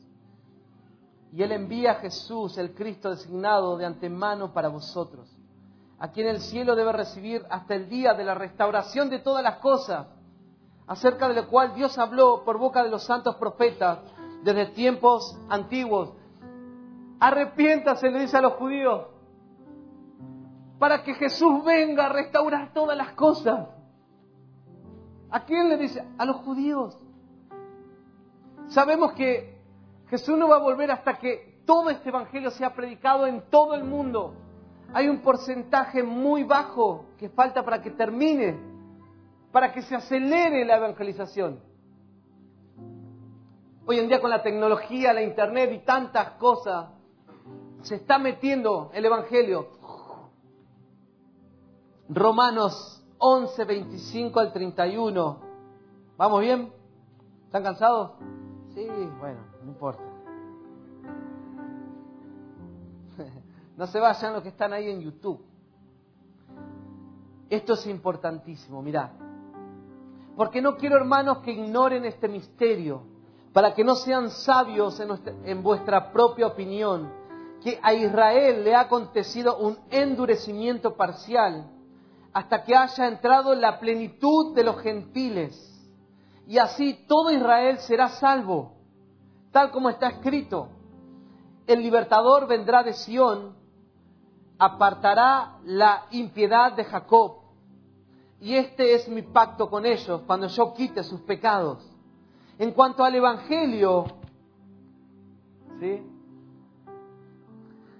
y 1.33 1.43
Él 1.43 1.51
envía 1.51 1.91
a 1.91 1.95
Jesús, 1.95 2.57
el 2.57 2.73
Cristo 2.73 3.09
designado 3.09 3.77
de 3.77 3.85
antemano 3.85 4.53
para 4.53 4.67
vosotros, 4.67 5.29
a 5.99 6.11
quien 6.11 6.27
el 6.27 6.41
cielo 6.41 6.75
debe 6.75 6.91
recibir 6.91 7.45
hasta 7.49 7.75
el 7.75 7.87
día 7.87 8.13
de 8.13 8.23
la 8.23 8.35
restauración 8.35 9.09
de 9.09 9.19
todas 9.19 9.43
las 9.43 9.57
cosas, 9.57 10.07
acerca 10.91 11.29
de 11.29 11.35
lo 11.35 11.47
cual 11.47 11.73
Dios 11.73 11.97
habló 11.97 12.43
por 12.43 12.57
boca 12.57 12.83
de 12.83 12.89
los 12.89 13.05
santos 13.05 13.37
profetas 13.37 13.99
desde 14.43 14.65
tiempos 14.73 15.39
antiguos. 15.47 16.11
Arrepiéntase, 17.17 18.11
le 18.11 18.19
dice 18.19 18.35
a 18.35 18.41
los 18.41 18.53
judíos, 18.55 19.07
para 20.79 21.01
que 21.01 21.13
Jesús 21.13 21.63
venga 21.63 22.07
a 22.07 22.09
restaurar 22.09 22.73
todas 22.73 22.97
las 22.97 23.13
cosas. 23.13 23.69
¿A 25.29 25.45
quién 25.45 25.69
le 25.69 25.77
dice? 25.77 26.05
A 26.17 26.25
los 26.25 26.35
judíos. 26.37 26.99
Sabemos 28.67 29.13
que 29.13 29.61
Jesús 30.09 30.37
no 30.37 30.49
va 30.49 30.57
a 30.57 30.61
volver 30.61 30.91
hasta 30.91 31.19
que 31.19 31.61
todo 31.65 31.89
este 31.89 32.09
Evangelio 32.09 32.51
sea 32.51 32.73
predicado 32.73 33.27
en 33.27 33.49
todo 33.49 33.75
el 33.75 33.85
mundo. 33.85 34.33
Hay 34.93 35.07
un 35.07 35.21
porcentaje 35.21 36.03
muy 36.03 36.43
bajo 36.43 37.05
que 37.17 37.29
falta 37.29 37.63
para 37.63 37.81
que 37.81 37.91
termine, 37.91 38.70
para 39.51 39.71
que 39.73 39.81
se 39.81 39.95
acelere 39.95 40.65
la 40.65 40.77
evangelización. 40.77 41.59
Hoy 43.85 43.99
en 43.99 44.07
día 44.07 44.21
con 44.21 44.29
la 44.29 44.41
tecnología, 44.41 45.11
la 45.13 45.21
internet 45.21 45.71
y 45.73 45.79
tantas 45.79 46.31
cosas, 46.31 46.89
se 47.81 47.95
está 47.95 48.17
metiendo 48.17 48.91
el 48.93 49.05
Evangelio. 49.05 49.69
Romanos 52.07 53.03
11, 53.17 53.65
25 53.65 54.39
al 54.39 54.53
31. 54.53 55.39
¿Vamos 56.17 56.41
bien? 56.41 56.71
¿Están 57.45 57.63
cansados? 57.63 58.11
Sí, 58.73 58.87
bueno 59.19 59.51
no 59.63 59.71
importa. 59.71 60.03
No 63.77 63.87
se 63.87 63.99
vayan 63.99 64.33
los 64.33 64.43
que 64.43 64.49
están 64.49 64.73
ahí 64.73 64.91
en 64.91 65.01
YouTube. 65.01 65.43
Esto 67.49 67.73
es 67.73 67.87
importantísimo, 67.87 68.81
mirá. 68.81 69.11
Porque 70.35 70.61
no 70.61 70.77
quiero, 70.77 70.95
hermanos, 70.95 71.39
que 71.39 71.51
ignoren 71.51 72.05
este 72.05 72.27
misterio, 72.27 73.03
para 73.53 73.73
que 73.73 73.83
no 73.83 73.95
sean 73.95 74.29
sabios 74.29 74.99
en, 74.99 75.09
en 75.45 75.63
vuestra 75.63 76.11
propia 76.11 76.47
opinión, 76.47 77.11
que 77.61 77.79
a 77.81 77.93
Israel 77.93 78.63
le 78.63 78.73
ha 78.73 78.81
acontecido 78.81 79.57
un 79.57 79.77
endurecimiento 79.89 80.95
parcial 80.95 81.69
hasta 82.33 82.63
que 82.63 82.75
haya 82.75 83.07
entrado 83.07 83.53
la 83.55 83.79
plenitud 83.79 84.55
de 84.55 84.63
los 84.63 84.79
gentiles. 84.81 85.67
Y 86.47 86.57
así 86.57 87.05
todo 87.07 87.31
Israel 87.31 87.77
será 87.79 88.09
salvo, 88.09 88.73
tal 89.51 89.71
como 89.71 89.89
está 89.89 90.09
escrito. 90.09 90.69
El 91.67 91.81
libertador 91.81 92.47
vendrá 92.47 92.83
de 92.83 92.93
Sión, 92.93 93.55
apartará 94.57 95.59
la 95.63 96.05
impiedad 96.11 96.73
de 96.73 96.83
Jacob. 96.85 97.40
Y 98.41 98.55
este 98.55 98.95
es 98.95 99.07
mi 99.07 99.21
pacto 99.21 99.69
con 99.69 99.85
ellos 99.85 100.21
cuando 100.27 100.47
yo 100.47 100.73
quite 100.73 101.03
sus 101.03 101.21
pecados. 101.21 101.87
En 102.57 102.71
cuanto 102.71 103.03
al 103.03 103.15
Evangelio, 103.15 104.05
¿sí? 105.79 106.03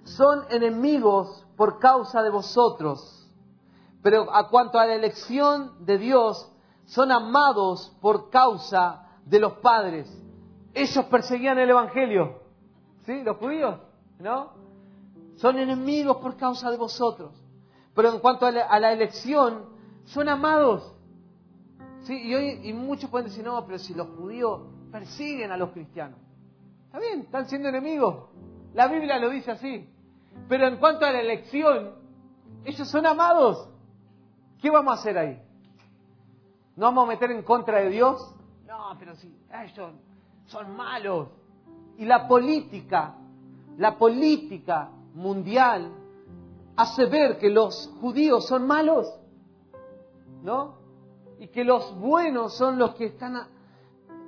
son 0.04 0.44
enemigos 0.50 1.46
por 1.56 1.78
causa 1.78 2.22
de 2.22 2.30
vosotros 2.30 3.22
pero 4.02 4.34
a 4.34 4.48
cuanto 4.48 4.78
a 4.78 4.86
la 4.86 4.94
elección 4.94 5.86
de 5.86 5.96
Dios, 5.96 6.50
son 6.84 7.12
amados 7.12 7.96
por 8.00 8.30
causa 8.30 9.06
de 9.24 9.38
los 9.38 9.54
padres. 9.54 10.12
Ellos 10.74 11.04
perseguían 11.04 11.58
el 11.58 11.70
Evangelio. 11.70 12.40
¿Sí? 13.06 13.22
Los 13.22 13.36
judíos, 13.36 13.78
¿no? 14.18 14.50
Son 15.36 15.56
enemigos 15.56 16.16
por 16.16 16.36
causa 16.36 16.70
de 16.70 16.76
vosotros. 16.76 17.32
Pero 17.94 18.12
en 18.12 18.18
cuanto 18.18 18.46
a 18.46 18.50
la, 18.50 18.92
elección, 18.92 19.66
son 20.04 20.28
amados. 20.28 20.94
¿Sí? 22.02 22.14
Y, 22.14 22.34
hoy, 22.34 22.60
y 22.64 22.72
muchos 22.72 23.08
pueden 23.10 23.28
decir, 23.28 23.44
no, 23.44 23.64
pero 23.64 23.78
si 23.78 23.94
los 23.94 24.08
judíos 24.16 24.62
persiguen 24.90 25.50
a 25.52 25.56
los 25.56 25.70
cristianos. 25.70 26.18
Está 26.86 26.98
bien, 26.98 27.20
están 27.20 27.46
siendo 27.48 27.68
enemigos. 27.68 28.28
La 28.74 28.88
Biblia 28.88 29.18
lo 29.18 29.30
dice 29.30 29.52
así. 29.52 29.88
Pero 30.48 30.66
en 30.66 30.76
cuanto 30.76 31.06
a 31.06 31.12
la 31.12 31.20
elección, 31.20 31.92
ellos 32.64 32.88
son 32.88 33.06
amados. 33.06 33.68
¿Qué 34.60 34.70
vamos 34.70 34.96
a 34.96 35.00
hacer 35.00 35.18
ahí? 35.18 35.42
¿No 36.76 36.86
vamos 36.86 37.04
a 37.04 37.08
meter 37.08 37.30
en 37.30 37.42
contra 37.42 37.80
de 37.80 37.90
Dios? 37.90 38.34
No, 38.66 38.96
pero 38.98 39.14
sí, 39.16 39.34
ellos 39.64 39.92
son 40.46 40.76
malos. 40.76 41.28
Y 41.98 42.04
la 42.04 42.26
política, 42.26 43.14
la 43.76 43.98
política 43.98 44.90
mundial 45.14 45.92
hace 46.76 47.06
ver 47.06 47.38
que 47.38 47.50
los 47.50 47.92
judíos 48.00 48.46
son 48.46 48.66
malos, 48.66 49.12
¿no? 50.42 50.76
Y 51.38 51.48
que 51.48 51.64
los 51.64 51.96
buenos 51.98 52.56
son 52.56 52.78
los 52.78 52.94
que 52.94 53.06
están 53.06 53.36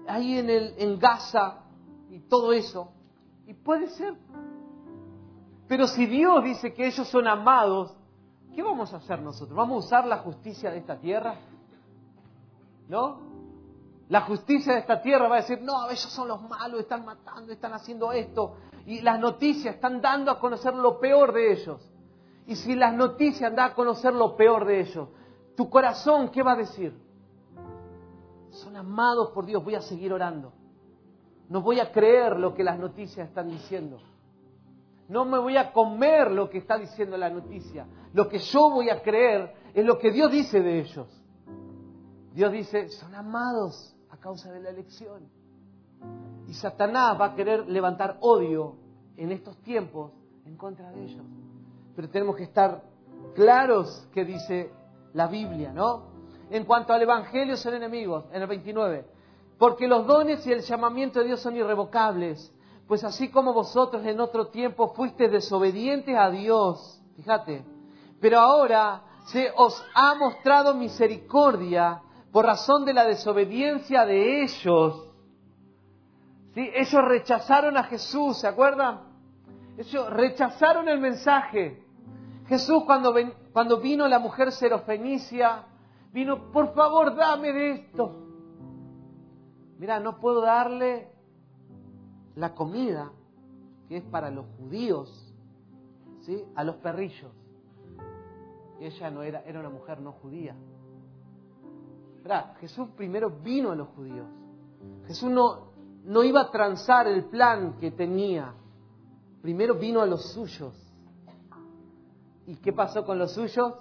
ahí 0.08 0.38
en, 0.38 0.50
el, 0.50 0.98
Gaza 0.98 1.64
y 2.10 2.20
todo 2.20 2.52
eso. 2.52 2.92
Y 3.46 3.54
puede 3.54 3.88
ser. 3.88 4.14
Pero 5.68 5.86
si 5.86 6.06
Dios 6.06 6.42
dice 6.44 6.72
que 6.72 6.86
ellos 6.86 7.06
son 7.08 7.26
amados, 7.26 7.96
¿qué 8.54 8.62
vamos 8.62 8.92
a 8.92 8.98
hacer 8.98 9.20
nosotros? 9.20 9.56
¿Vamos 9.56 9.84
a 9.84 9.86
usar 9.86 10.06
la 10.06 10.18
justicia 10.18 10.70
de 10.70 10.78
esta 10.78 10.98
tierra? 10.98 11.36
¿No? 12.88 13.20
La 14.08 14.22
justicia 14.22 14.74
de 14.74 14.80
esta 14.80 15.00
tierra 15.00 15.28
va 15.28 15.36
a 15.36 15.40
decir, 15.40 15.62
no, 15.62 15.86
ellos 15.88 16.02
son 16.02 16.28
los 16.28 16.42
malos, 16.42 16.80
están 16.80 17.04
matando, 17.04 17.52
están 17.52 17.72
haciendo 17.72 18.12
esto. 18.12 18.56
Y 18.86 19.00
las 19.00 19.18
noticias 19.18 19.76
están 19.76 20.02
dando 20.02 20.30
a 20.30 20.38
conocer 20.38 20.74
lo 20.74 21.00
peor 21.00 21.32
de 21.32 21.52
ellos. 21.52 21.90
Y 22.46 22.56
si 22.56 22.74
las 22.74 22.92
noticias 22.92 23.54
dan 23.54 23.70
a 23.70 23.74
conocer 23.74 24.12
lo 24.12 24.36
peor 24.36 24.66
de 24.66 24.80
ellos, 24.80 25.08
tu 25.56 25.68
corazón, 25.70 26.30
¿qué 26.30 26.42
va 26.42 26.52
a 26.52 26.56
decir? 26.56 26.92
Son 28.50 28.76
amados 28.76 29.30
por 29.30 29.46
Dios, 29.46 29.62
voy 29.64 29.74
a 29.74 29.80
seguir 29.80 30.12
orando. 30.12 30.52
No 31.48 31.60
voy 31.60 31.80
a 31.80 31.92
creer 31.92 32.38
lo 32.38 32.54
que 32.54 32.64
las 32.64 32.78
noticias 32.78 33.28
están 33.28 33.48
diciendo. 33.48 33.98
No 35.08 35.24
me 35.24 35.38
voy 35.38 35.56
a 35.56 35.72
comer 35.72 36.30
lo 36.30 36.48
que 36.48 36.58
está 36.58 36.78
diciendo 36.78 37.16
la 37.16 37.28
noticia. 37.28 37.86
Lo 38.12 38.28
que 38.28 38.38
yo 38.38 38.70
voy 38.70 38.88
a 38.88 39.02
creer 39.02 39.54
es 39.74 39.84
lo 39.84 39.98
que 39.98 40.10
Dios 40.10 40.30
dice 40.32 40.60
de 40.60 40.80
ellos. 40.80 41.06
Dios 42.32 42.50
dice, 42.50 42.88
son 42.88 43.14
amados 43.14 43.94
a 44.10 44.16
causa 44.16 44.50
de 44.50 44.60
la 44.60 44.70
elección. 44.70 45.28
Y 46.48 46.54
Satanás 46.54 47.20
va 47.20 47.26
a 47.26 47.34
querer 47.34 47.68
levantar 47.68 48.18
odio 48.20 48.76
en 49.16 49.30
estos 49.30 49.56
tiempos 49.58 50.12
en 50.46 50.56
contra 50.56 50.90
de 50.90 51.04
ellos. 51.04 51.24
Pero 51.94 52.08
tenemos 52.08 52.36
que 52.36 52.44
estar 52.44 52.82
claros 53.34 54.08
que 54.12 54.24
dice 54.24 54.72
la 55.14 55.26
Biblia, 55.26 55.72
¿no? 55.72 56.12
En 56.50 56.64
cuanto 56.64 56.92
al 56.92 57.02
Evangelio 57.02 57.56
son 57.56 57.74
enemigos, 57.74 58.26
en 58.32 58.42
el 58.42 58.48
29. 58.48 59.06
Porque 59.58 59.88
los 59.88 60.06
dones 60.06 60.46
y 60.46 60.52
el 60.52 60.60
llamamiento 60.60 61.20
de 61.20 61.26
Dios 61.26 61.40
son 61.40 61.56
irrevocables 61.56 62.54
pues 62.86 63.02
así 63.04 63.28
como 63.30 63.52
vosotros 63.52 64.04
en 64.04 64.20
otro 64.20 64.48
tiempo 64.48 64.92
fuiste 64.94 65.28
desobedientes 65.28 66.16
a 66.16 66.30
Dios, 66.30 67.00
fíjate, 67.16 67.64
pero 68.20 68.38
ahora 68.40 69.02
se 69.26 69.50
os 69.56 69.82
ha 69.94 70.14
mostrado 70.14 70.74
misericordia 70.74 72.02
por 72.30 72.44
razón 72.44 72.84
de 72.84 72.92
la 72.92 73.04
desobediencia 73.04 74.04
de 74.04 74.42
ellos. 74.42 75.08
¿Sí? 76.54 76.70
Ellos 76.74 77.04
rechazaron 77.04 77.76
a 77.76 77.84
Jesús, 77.84 78.38
¿se 78.38 78.46
acuerdan? 78.46 79.00
Ellos 79.78 80.10
rechazaron 80.10 80.88
el 80.88 81.00
mensaje. 81.00 81.82
Jesús 82.46 82.84
cuando, 82.84 83.14
cuando 83.54 83.78
vino 83.78 84.08
la 84.08 84.18
mujer 84.18 84.50
serofenicia, 84.50 85.64
vino, 86.12 86.50
por 86.50 86.74
favor, 86.74 87.14
dame 87.14 87.52
de 87.52 87.70
esto. 87.70 88.12
Mira, 89.78 90.00
no 90.00 90.18
puedo 90.18 90.40
darle 90.40 91.08
la 92.34 92.52
comida 92.56 93.12
que 93.88 93.98
es 93.98 94.02
para 94.02 94.32
los 94.32 94.44
judíos, 94.58 95.32
¿sí? 96.22 96.44
a 96.56 96.64
los 96.64 96.74
perrillos. 96.78 97.30
Ella 98.80 99.10
no 99.12 99.22
era, 99.22 99.42
era 99.42 99.60
una 99.60 99.70
mujer 99.70 100.00
no 100.00 100.10
judía. 100.10 100.56
Jesús 102.58 102.88
primero 102.96 103.30
vino 103.30 103.70
a 103.70 103.76
los 103.76 103.86
judíos. 103.90 104.26
Jesús 105.06 105.30
no, 105.30 105.68
no 106.02 106.24
iba 106.24 106.40
a 106.40 106.50
transar 106.50 107.06
el 107.06 107.26
plan 107.26 107.78
que 107.78 107.92
tenía. 107.92 108.52
Primero 109.42 109.76
vino 109.76 110.00
a 110.00 110.06
los 110.06 110.32
suyos. 110.32 110.83
¿Y 112.46 112.56
qué 112.56 112.72
pasó 112.72 113.04
con 113.04 113.18
los 113.18 113.32
suyos? 113.32 113.74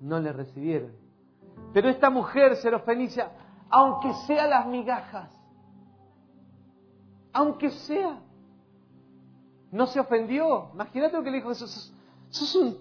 No 0.00 0.18
le 0.18 0.32
recibieron. 0.32 0.92
Pero 1.72 1.88
esta 1.88 2.10
mujer 2.10 2.56
serofenicia, 2.56 3.30
aunque 3.70 4.12
sea 4.26 4.46
las 4.46 4.66
migajas, 4.66 5.30
aunque 7.32 7.70
sea. 7.70 8.20
No 9.70 9.86
se 9.86 10.00
ofendió. 10.00 10.70
Imagínate 10.74 11.16
lo 11.16 11.22
que 11.22 11.30
le 11.30 11.36
dijo 11.38 11.48
Jesús. 11.48 11.94
Sos 12.28 12.54
un 12.56 12.76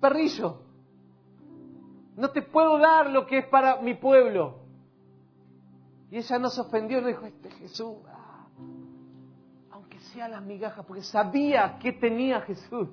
perrillo. 0.00 0.62
No 2.16 2.30
te 2.30 2.40
puedo 2.40 2.78
dar 2.78 3.10
lo 3.10 3.26
que 3.26 3.38
es 3.38 3.46
para 3.46 3.80
mi 3.82 3.94
pueblo. 3.94 4.60
Y 6.10 6.16
ella 6.16 6.38
no 6.38 6.48
se 6.48 6.62
ofendió, 6.62 7.00
no 7.00 7.08
dijo, 7.08 7.26
este 7.26 7.50
Jesús, 7.50 7.96
ah, 8.08 8.46
aunque 9.72 10.00
sea 10.00 10.26
las 10.26 10.42
migajas, 10.42 10.84
porque 10.86 11.02
sabía 11.02 11.78
que 11.78 11.92
tenía 11.92 12.40
Jesús. 12.40 12.88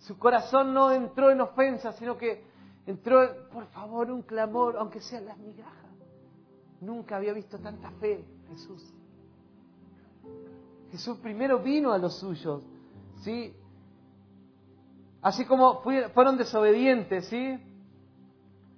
Su 0.00 0.18
corazón 0.18 0.72
no 0.72 0.90
entró 0.92 1.30
en 1.30 1.40
ofensa, 1.40 1.92
sino 1.92 2.16
que 2.16 2.42
entró, 2.86 3.48
por 3.52 3.66
favor, 3.66 4.10
un 4.10 4.22
clamor, 4.22 4.76
aunque 4.78 5.00
sean 5.00 5.26
las 5.26 5.38
migajas. 5.38 5.74
Nunca 6.80 7.16
había 7.16 7.34
visto 7.34 7.58
tanta 7.58 7.90
fe 7.92 8.24
Jesús. 8.48 8.94
Jesús 10.90 11.18
primero 11.18 11.58
vino 11.58 11.92
a 11.92 11.98
los 11.98 12.18
suyos, 12.18 12.66
¿sí? 13.22 13.54
Así 15.20 15.44
como 15.44 15.82
fueron 15.82 16.38
desobedientes, 16.38 17.26
¿sí? 17.26 17.58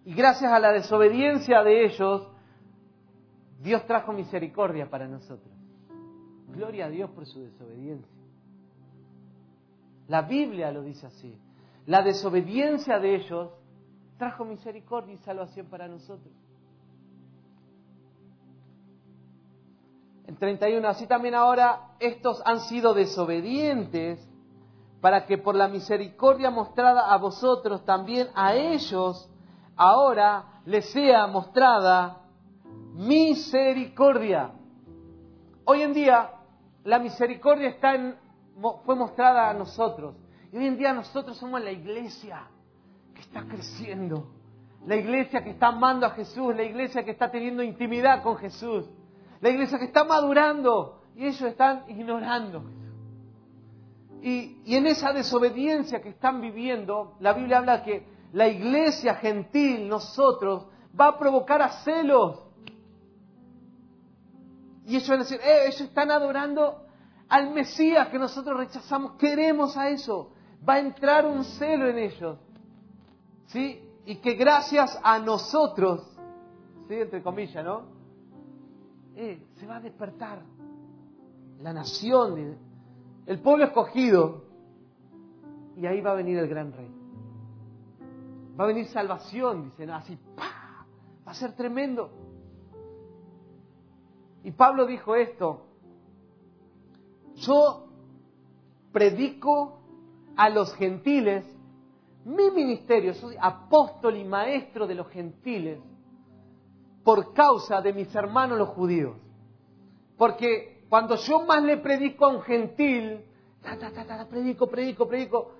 Y 0.04 0.14
gracias 0.14 0.52
a 0.52 0.58
la 0.58 0.72
desobediencia 0.72 1.62
de 1.62 1.86
ellos, 1.86 2.28
Dios 3.62 3.86
trajo 3.86 4.12
misericordia 4.12 4.90
para 4.90 5.06
nosotros. 5.06 5.54
Gloria 6.48 6.86
a 6.86 6.90
Dios 6.90 7.08
por 7.10 7.26
su 7.26 7.40
desobediencia. 7.44 8.21
La 10.12 10.20
Biblia 10.20 10.70
lo 10.70 10.82
dice 10.82 11.06
así. 11.06 11.40
La 11.86 12.02
desobediencia 12.02 12.98
de 12.98 13.14
ellos 13.14 13.48
trajo 14.18 14.44
misericordia 14.44 15.14
y 15.14 15.16
salvación 15.16 15.68
para 15.68 15.88
nosotros. 15.88 16.34
En 20.26 20.36
31, 20.36 20.86
así 20.86 21.06
también 21.06 21.34
ahora 21.34 21.94
estos 21.98 22.42
han 22.44 22.60
sido 22.60 22.92
desobedientes 22.92 24.28
para 25.00 25.24
que 25.24 25.38
por 25.38 25.54
la 25.54 25.66
misericordia 25.66 26.50
mostrada 26.50 27.10
a 27.10 27.16
vosotros, 27.16 27.82
también 27.86 28.28
a 28.34 28.54
ellos, 28.54 29.30
ahora 29.76 30.60
les 30.66 30.90
sea 30.90 31.26
mostrada 31.26 32.20
misericordia. 32.92 34.50
Hoy 35.64 35.80
en 35.80 35.94
día 35.94 36.32
la 36.84 36.98
misericordia 36.98 37.70
está 37.70 37.94
en, 37.94 38.20
fue 38.84 38.96
mostrada 38.96 39.50
a 39.50 39.55
nosotros. 39.55 40.14
Y 40.53 40.57
hoy 40.59 40.66
en 40.66 40.76
día 40.76 40.92
nosotros 40.92 41.36
somos 41.36 41.62
la 41.62 41.70
iglesia. 41.70 42.46
está 43.18 43.44
creciendo. 43.44 44.30
La 44.86 44.96
iglesia 44.96 45.42
que 45.44 45.50
está 45.50 45.68
amando 45.68 46.07
a 46.07 46.11
Jesús, 46.11 46.55
la 46.57 46.64
iglesia 46.64 47.05
que 47.05 47.12
está 47.12 47.30
teniendo 47.30 47.62
intimidad 47.62 48.22
con 48.22 48.36
Jesús, 48.36 48.90
la 49.40 49.48
iglesia 49.48 49.78
que 49.78 49.84
está 49.84 50.05
madurando 50.05 51.03
y 51.14 51.26
ellos 51.26 51.42
están 51.42 51.84
ignorando. 51.88 52.64
Y, 54.22 54.61
y 54.64 54.76
en 54.76 54.86
esa 54.86 55.12
desobediencia 55.12 56.03
que 56.03 56.09
están 56.09 56.40
viviendo, 56.40 57.16
la 57.20 57.32
Biblia 57.32 57.59
habla 57.59 57.84
que 57.84 58.07
la 58.32 58.48
iglesia 58.48 59.14
gentil, 59.14 59.88
nosotros, 59.88 60.66
va 60.98 61.09
a 61.09 61.18
provocar 61.18 61.62
a 61.62 61.68
celos. 61.84 62.42
Y 64.86 64.96
ellos 64.96 65.09
van 65.09 65.20
a 65.20 65.22
decir, 65.22 65.40
eh, 65.42 65.66
ellos 65.66 65.80
están 65.80 66.11
adorando 66.11 66.86
al 67.32 67.54
Mesías 67.54 68.08
que 68.08 68.18
nosotros 68.18 68.58
rechazamos, 68.58 69.12
queremos 69.12 69.74
a 69.78 69.88
eso. 69.88 70.32
Va 70.68 70.74
a 70.74 70.80
entrar 70.80 71.24
un 71.24 71.44
celo 71.44 71.88
en 71.88 71.96
ellos. 71.96 72.38
¿Sí? 73.46 73.82
Y 74.04 74.16
que 74.16 74.34
gracias 74.34 75.00
a 75.02 75.18
nosotros, 75.18 76.06
¿sí? 76.88 76.94
Entre 76.94 77.22
comillas, 77.22 77.64
¿no? 77.64 77.84
Eh, 79.16 79.46
se 79.54 79.66
va 79.66 79.76
a 79.76 79.80
despertar 79.80 80.42
la 81.62 81.72
nación, 81.72 82.58
el 83.24 83.40
pueblo 83.40 83.64
escogido. 83.64 84.44
Y 85.78 85.86
ahí 85.86 86.02
va 86.02 86.10
a 86.10 86.14
venir 86.16 86.36
el 86.36 86.48
gran 86.48 86.70
rey. 86.70 86.90
Va 88.60 88.64
a 88.64 88.66
venir 88.66 88.88
salvación, 88.88 89.70
dicen, 89.70 89.88
así, 89.88 90.18
¡pah! 90.36 90.84
va 91.26 91.32
a 91.32 91.34
ser 91.34 91.56
tremendo. 91.56 92.10
Y 94.44 94.50
Pablo 94.50 94.84
dijo 94.84 95.14
esto, 95.14 95.71
yo 97.36 97.88
predico 98.92 99.80
a 100.36 100.48
los 100.48 100.74
gentiles, 100.74 101.44
mi 102.24 102.50
ministerio, 102.50 103.14
soy 103.14 103.36
apóstol 103.40 104.16
y 104.16 104.24
maestro 104.24 104.86
de 104.86 104.94
los 104.94 105.08
gentiles, 105.08 105.80
por 107.04 107.32
causa 107.32 107.80
de 107.80 107.92
mis 107.92 108.14
hermanos 108.14 108.58
los 108.58 108.68
judíos. 108.70 109.16
Porque 110.16 110.84
cuando 110.88 111.16
yo 111.16 111.40
más 111.40 111.62
le 111.62 111.78
predico 111.78 112.26
a 112.26 112.28
un 112.28 112.42
gentil, 112.42 113.24
predico, 114.30 114.66
predico, 114.68 115.08
predico, 115.08 115.52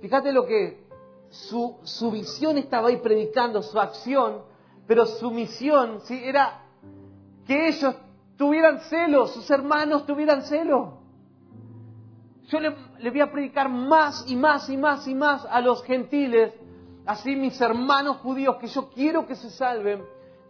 fíjate 0.00 0.32
lo 0.32 0.44
que 0.46 0.84
su, 1.30 1.78
su 1.84 2.10
visión 2.10 2.58
estaba 2.58 2.88
ahí 2.88 2.96
predicando, 2.96 3.62
su 3.62 3.78
acción, 3.78 4.42
pero 4.86 5.06
su 5.06 5.30
misión 5.30 6.00
¿sí? 6.02 6.20
era 6.22 6.66
que 7.46 7.68
ellos 7.68 7.94
tuvieran 8.36 8.80
celo, 8.80 9.26
sus 9.26 9.48
hermanos 9.50 10.06
tuvieran 10.06 10.42
celo. 10.42 10.99
Yo 12.50 12.58
le, 12.58 13.10
voy 13.10 13.20
a 13.20 13.30
predicar 13.30 13.68
más 13.68 14.24
y 14.28 14.34
más 14.34 14.68
y 14.68 14.76
más 14.76 15.06
y 15.06 15.14
más 15.14 15.46
a 15.48 15.60
los 15.60 15.84
gentiles, 15.84 16.52
así 17.06 17.36
mis 17.36 17.60
hermanos 17.60 18.16
judíos 18.18 18.56
que 18.56 18.66
yo 18.66 18.90
quiero 18.90 19.24
que 19.24 19.36
se 19.36 19.50
salven, 19.50 20.02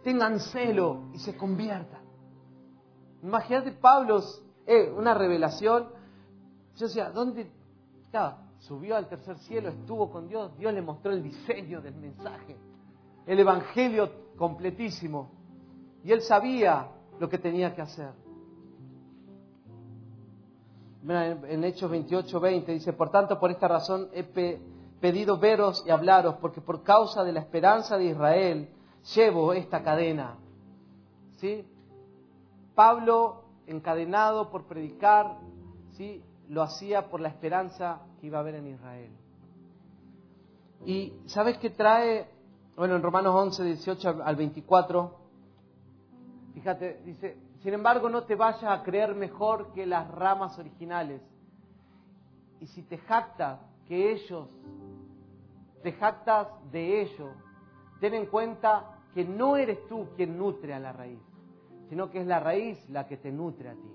tengan 0.03 0.39
celo 0.39 1.03
y 1.13 1.19
se 1.19 1.37
conviertan. 1.37 2.01
Imagínate 3.21 3.73
Pablo, 3.73 4.19
eh, 4.65 4.91
una 4.97 5.13
revelación. 5.13 5.89
Yo 6.75 6.87
decía, 6.87 7.11
¿dónde? 7.11 7.51
Subió 8.57 8.95
al 8.95 9.07
tercer 9.07 9.37
cielo, 9.37 9.69
estuvo 9.69 10.11
con 10.11 10.27
Dios, 10.27 10.57
Dios 10.57 10.73
le 10.73 10.81
mostró 10.81 11.11
el 11.11 11.21
diseño 11.21 11.81
del 11.81 11.95
mensaje, 11.95 12.57
el 13.27 13.39
evangelio 13.39 14.33
completísimo. 14.37 15.31
Y 16.03 16.11
él 16.11 16.21
sabía 16.21 16.87
lo 17.19 17.29
que 17.29 17.37
tenía 17.37 17.75
que 17.75 17.81
hacer. 17.81 18.11
En 21.07 21.63
Hechos 21.63 21.89
28, 21.89 22.39
20 22.39 22.71
dice, 22.73 22.93
por 22.93 23.09
tanto, 23.09 23.39
por 23.39 23.49
esta 23.49 23.67
razón 23.67 24.09
he 24.13 24.23
pedido 24.99 25.39
veros 25.39 25.83
y 25.85 25.89
hablaros, 25.89 26.35
porque 26.35 26.61
por 26.61 26.83
causa 26.83 27.23
de 27.23 27.33
la 27.33 27.39
esperanza 27.39 27.97
de 27.97 28.05
Israel 28.05 28.69
llevo 29.15 29.53
esta 29.53 29.81
cadena. 29.83 30.37
¿Sí? 31.37 31.65
Pablo, 32.75 33.43
encadenado 33.65 34.51
por 34.51 34.65
predicar, 34.65 35.39
¿sí? 35.93 36.23
lo 36.49 36.61
hacía 36.61 37.09
por 37.09 37.19
la 37.19 37.29
esperanza 37.29 38.01
que 38.19 38.27
iba 38.27 38.37
a 38.37 38.41
haber 38.41 38.55
en 38.55 38.67
Israel. 38.67 39.11
Y 40.85 41.13
¿sabes 41.25 41.57
qué 41.57 41.71
trae? 41.71 42.27
Bueno, 42.75 42.95
en 42.95 43.01
Romanos 43.01 43.33
11, 43.35 43.63
18 43.63 44.21
al 44.23 44.35
24, 44.35 45.15
fíjate, 46.53 47.01
dice, 47.05 47.37
sin 47.61 47.73
embargo 47.73 48.09
no 48.09 48.23
te 48.23 48.35
vayas 48.35 48.63
a 48.63 48.81
creer 48.83 49.13
mejor 49.13 49.71
que 49.73 49.85
las 49.85 50.09
ramas 50.09 50.57
originales. 50.57 51.21
Y 52.59 52.67
si 52.67 52.81
te 52.83 52.97
jactas 52.97 53.59
que 53.87 54.11
ellos, 54.11 54.49
te 55.83 55.91
jactas 55.93 56.47
de 56.71 57.01
ellos, 57.01 57.35
ten 57.99 58.15
en 58.15 58.25
cuenta 58.25 58.97
que 59.13 59.23
no 59.25 59.57
eres 59.57 59.87
tú 59.87 60.07
quien 60.15 60.37
nutre 60.37 60.73
a 60.73 60.79
la 60.79 60.91
raíz, 60.91 61.21
sino 61.89 62.09
que 62.09 62.21
es 62.21 62.27
la 62.27 62.39
raíz 62.39 62.89
la 62.89 63.07
que 63.07 63.17
te 63.17 63.31
nutre 63.31 63.69
a 63.69 63.73
ti. 63.73 63.91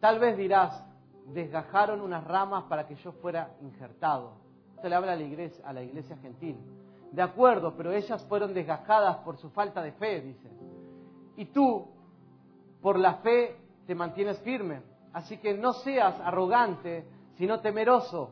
Tal 0.00 0.18
vez 0.18 0.36
dirás, 0.36 0.84
desgajaron 1.32 2.02
unas 2.02 2.24
ramas 2.24 2.64
para 2.64 2.86
que 2.86 2.96
yo 2.96 3.12
fuera 3.12 3.56
injertado. 3.62 4.32
Esto 4.76 4.88
le 4.90 4.94
habla 4.94 5.12
a 5.12 5.16
la 5.16 5.22
iglesia, 5.22 5.66
a 5.66 5.72
la 5.72 5.82
iglesia 5.82 6.18
gentil. 6.18 6.58
De 7.12 7.22
acuerdo, 7.22 7.74
pero 7.76 7.92
ellas 7.92 8.22
fueron 8.28 8.52
desgajadas 8.52 9.18
por 9.18 9.38
su 9.38 9.48
falta 9.50 9.80
de 9.80 9.92
fe, 9.92 10.20
dice. 10.20 10.50
Y 11.36 11.46
tú, 11.46 11.86
por 12.80 12.98
la 12.98 13.14
fe, 13.14 13.56
te 13.86 13.94
mantienes 13.94 14.38
firme. 14.40 14.82
Así 15.12 15.38
que 15.38 15.54
no 15.54 15.72
seas 15.72 16.18
arrogante, 16.20 17.06
sino 17.36 17.60
temeroso. 17.60 18.30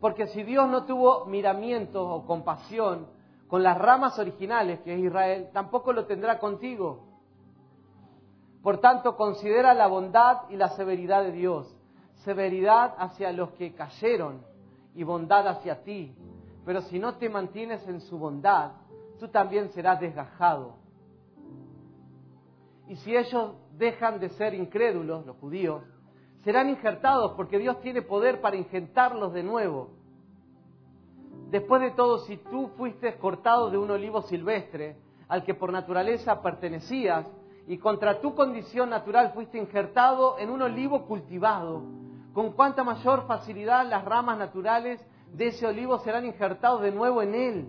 Porque 0.00 0.26
si 0.28 0.42
Dios 0.42 0.68
no 0.68 0.84
tuvo 0.84 1.24
miramiento 1.26 2.06
o 2.08 2.26
compasión 2.26 3.06
con 3.48 3.62
las 3.62 3.78
ramas 3.78 4.18
originales, 4.18 4.80
que 4.80 4.94
es 4.94 5.00
Israel, 5.00 5.50
tampoco 5.52 5.92
lo 5.92 6.06
tendrá 6.06 6.38
contigo. 6.38 7.04
Por 8.62 8.78
tanto, 8.78 9.16
considera 9.16 9.74
la 9.74 9.86
bondad 9.86 10.42
y 10.50 10.56
la 10.56 10.70
severidad 10.70 11.22
de 11.22 11.32
Dios. 11.32 11.72
Severidad 12.24 12.94
hacia 12.98 13.32
los 13.32 13.50
que 13.52 13.74
cayeron 13.74 14.42
y 14.94 15.04
bondad 15.04 15.46
hacia 15.46 15.82
ti. 15.84 16.14
Pero 16.64 16.80
si 16.82 16.98
no 16.98 17.14
te 17.14 17.28
mantienes 17.28 17.86
en 17.86 18.00
su 18.00 18.18
bondad, 18.18 18.72
tú 19.20 19.28
también 19.28 19.70
serás 19.70 20.00
desgajado. 20.00 20.74
Y 22.88 22.96
si 22.96 23.16
ellos 23.16 23.54
dejan 23.76 24.20
de 24.20 24.28
ser 24.30 24.54
incrédulos, 24.54 25.26
los 25.26 25.36
judíos, 25.36 25.82
serán 26.44 26.68
injertados 26.68 27.32
porque 27.36 27.58
Dios 27.58 27.80
tiene 27.80 28.02
poder 28.02 28.40
para 28.40 28.56
injertarlos 28.56 29.32
de 29.32 29.42
nuevo. 29.42 29.90
Después 31.50 31.80
de 31.82 31.90
todo, 31.92 32.18
si 32.20 32.36
tú 32.36 32.68
fuiste 32.76 33.16
cortado 33.18 33.70
de 33.70 33.78
un 33.78 33.90
olivo 33.90 34.22
silvestre 34.22 34.96
al 35.28 35.44
que 35.44 35.54
por 35.54 35.72
naturaleza 35.72 36.40
pertenecías, 36.42 37.26
y 37.68 37.78
contra 37.78 38.20
tu 38.20 38.34
condición 38.34 38.90
natural 38.90 39.32
fuiste 39.34 39.58
injertado 39.58 40.38
en 40.38 40.50
un 40.50 40.62
olivo 40.62 41.06
cultivado, 41.06 41.82
con 42.32 42.52
cuánta 42.52 42.84
mayor 42.84 43.26
facilidad 43.26 43.86
las 43.88 44.04
ramas 44.04 44.38
naturales 44.38 45.04
de 45.32 45.48
ese 45.48 45.66
olivo 45.66 45.98
serán 45.98 46.24
injertados 46.24 46.82
de 46.82 46.92
nuevo 46.92 47.22
en 47.22 47.34
él. 47.34 47.68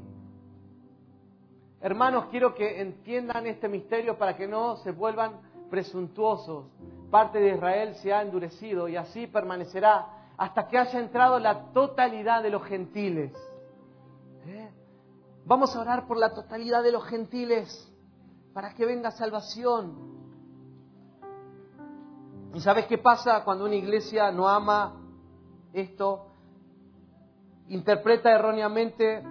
Hermanos, 1.79 2.25
quiero 2.31 2.55
que 2.55 2.81
entiendan 2.81 3.45
este 3.45 3.69
misterio 3.69 4.17
para 4.17 4.35
que 4.35 4.47
no 4.47 4.77
se 4.77 4.91
vuelvan 4.91 5.39
presuntuosos. 5.69 6.65
Parte 7.11 7.39
de 7.39 7.55
Israel 7.55 7.95
se 7.95 8.11
ha 8.11 8.21
endurecido 8.21 8.87
y 8.87 8.95
así 8.95 9.27
permanecerá 9.27 10.07
hasta 10.37 10.67
que 10.67 10.77
haya 10.77 10.99
entrado 10.99 11.39
la 11.39 11.71
totalidad 11.73 12.41
de 12.41 12.49
los 12.49 12.63
gentiles. 12.63 13.31
¿Eh? 14.45 14.69
Vamos 15.45 15.75
a 15.75 15.81
orar 15.81 16.07
por 16.07 16.17
la 16.17 16.33
totalidad 16.33 16.81
de 16.81 16.91
los 16.91 17.05
gentiles 17.05 17.93
para 18.53 18.73
que 18.73 18.85
venga 18.85 19.11
salvación. 19.11 20.17
¿Y 22.53 22.59
sabes 22.59 22.87
qué 22.87 22.97
pasa 22.97 23.43
cuando 23.43 23.65
una 23.65 23.75
iglesia 23.75 24.31
no 24.31 24.47
ama 24.49 24.99
esto? 25.73 26.25
Interpreta 27.67 28.31
erróneamente 28.31 29.23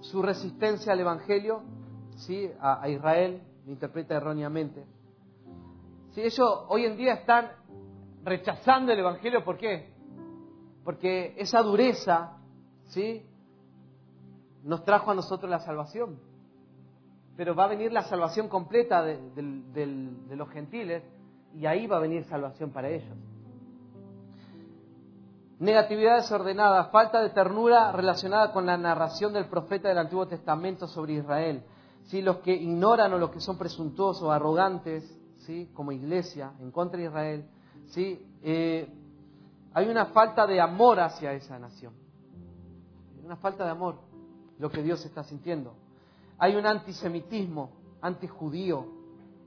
su 0.00 0.22
resistencia 0.22 0.92
al 0.92 1.00
Evangelio, 1.00 1.62
¿sí? 2.16 2.50
a, 2.60 2.88
Israel, 2.88 3.42
interpreta 3.66 4.16
erróneamente. 4.16 4.84
Si 6.10 6.22
ellos 6.22 6.64
hoy 6.68 6.86
en 6.86 6.96
día 6.96 7.14
están 7.14 7.52
rechazando 8.24 8.92
el 8.92 8.98
Evangelio, 8.98 9.44
¿por 9.44 9.56
qué? 9.56 9.92
Porque 10.84 11.34
esa 11.38 11.62
dureza 11.62 12.38
¿sí? 12.86 13.24
nos 14.64 14.84
trajo 14.84 15.10
a 15.10 15.14
nosotros 15.14 15.50
la 15.50 15.60
salvación 15.60 16.30
pero 17.40 17.54
va 17.54 17.64
a 17.64 17.68
venir 17.68 17.90
la 17.90 18.02
salvación 18.02 18.48
completa 18.48 19.02
de, 19.02 19.16
los 20.28 20.50
gentiles 20.50 21.02
y 21.54 21.64
ahí 21.64 21.86
va 21.86 21.96
a 21.96 22.00
venir 22.00 22.22
salvación 22.24 22.70
para 22.70 22.90
ellos. 22.90 23.16
Negatividad 25.60 26.16
desordenada, 26.16 26.84
falta 26.86 27.20
de 27.20 27.28
ternura 27.30 27.92
relacionada 27.92 28.50
con 28.50 28.64
la 28.64 28.78
narración 28.78 29.34
del 29.34 29.44
profeta 29.44 29.88
del 29.88 29.98
Antiguo 29.98 30.26
Testamento 30.26 30.88
sobre 30.88 31.12
Israel. 31.12 31.62
¿Sí? 32.04 32.22
Los 32.22 32.38
que 32.38 32.54
ignoran 32.54 33.12
o 33.12 33.18
los 33.18 33.30
que 33.30 33.40
son 33.40 33.58
presuntuosos 33.58 34.22
o 34.22 34.32
arrogantes, 34.32 35.04
¿sí? 35.40 35.70
como 35.74 35.92
iglesia, 35.92 36.52
en 36.60 36.70
contra 36.70 36.98
de 36.98 37.06
Israel, 37.06 37.44
¿sí? 37.88 38.26
Eh, 38.42 38.88
hay 39.74 39.88
una 39.88 40.06
falta 40.06 40.46
de 40.46 40.62
amor 40.62 40.98
hacia 40.98 41.34
esa 41.34 41.58
nación. 41.58 41.92
una 43.22 43.36
falta 43.36 43.64
de 43.64 43.70
amor, 43.70 43.96
lo 44.58 44.70
que 44.70 44.82
Dios 44.82 45.04
está 45.04 45.22
sintiendo. 45.24 45.74
Hay 46.38 46.56
un 46.56 46.64
antisemitismo, 46.64 47.70
antijudío, 48.00 48.86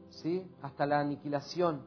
¿sí? 0.10 0.48
hasta 0.62 0.86
la 0.86 1.00
aniquilación. 1.00 1.82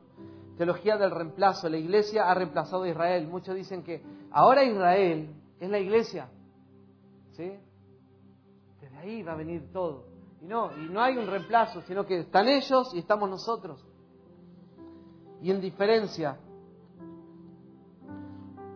Teología 0.57 0.97
del 0.97 1.11
reemplazo. 1.11 1.69
La 1.69 1.77
iglesia 1.77 2.31
ha 2.31 2.35
reemplazado 2.35 2.85
a 2.85 2.89
Israel. 2.89 3.29
Muchos 3.29 3.55
dicen 3.55 3.83
que 3.83 4.03
ahora 4.31 4.65
Israel 4.65 5.35
es 5.61 5.71
la 5.71 5.79
iglesia. 5.79 6.29
¿sí? 7.33 7.53
Desde 8.81 8.97
ahí 8.99 9.23
va 9.23 9.33
a 9.33 9.37
venir 9.37 9.71
todo. 9.73 10.05
Y 10.41 10.47
no, 10.47 10.71
y 10.77 10.89
no 10.89 11.01
hay 11.01 11.17
un 11.17 11.27
reemplazo, 11.27 11.83
sino 11.83 12.07
que 12.07 12.21
están 12.21 12.49
ellos 12.49 12.93
y 12.95 12.99
estamos 12.99 13.29
nosotros. 13.29 13.85
Y 15.43 15.51
indiferencia, 15.51 16.39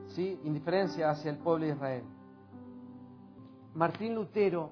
¿sí? 0.09 0.39
Indiferencia 0.45 1.11
hacia 1.11 1.31
el 1.31 1.39
pueblo 1.39 1.67
de 1.67 1.73
Israel. 1.73 2.05
Martín 3.75 4.15
Lutero, 4.15 4.71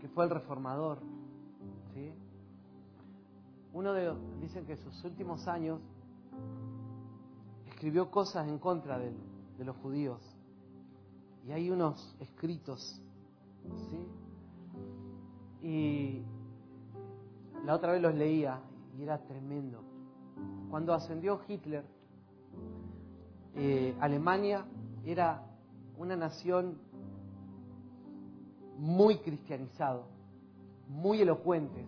que 0.00 0.08
fue 0.08 0.24
el 0.24 0.30
reformador, 0.30 0.98
¿sí? 1.94 2.12
Uno 3.72 3.92
de, 3.92 4.14
dicen 4.40 4.66
que 4.66 4.76
sus 4.76 5.04
últimos 5.04 5.48
años 5.48 5.80
escribió 7.66 8.10
cosas 8.10 8.48
en 8.48 8.58
contra 8.58 8.98
de, 8.98 9.12
los 9.64 9.76
judíos. 9.76 10.20
Y 11.46 11.52
hay 11.52 11.70
unos 11.70 12.16
escritos. 12.20 13.00
Y 15.62 16.22
la 17.64 17.74
otra 17.74 17.92
vez 17.92 18.02
los 18.02 18.14
leía 18.14 18.60
y 18.98 19.02
era 19.02 19.18
tremendo. 19.18 19.82
Cuando 20.70 20.92
ascendió 20.92 21.40
Hitler, 21.46 21.84
eh, 23.54 23.96
Alemania 24.00 24.64
era 25.04 25.42
una 25.96 26.16
nación 26.16 26.78
muy 28.78 29.18
cristianizado, 29.18 30.06
muy 30.88 31.20
elocuentes, 31.20 31.86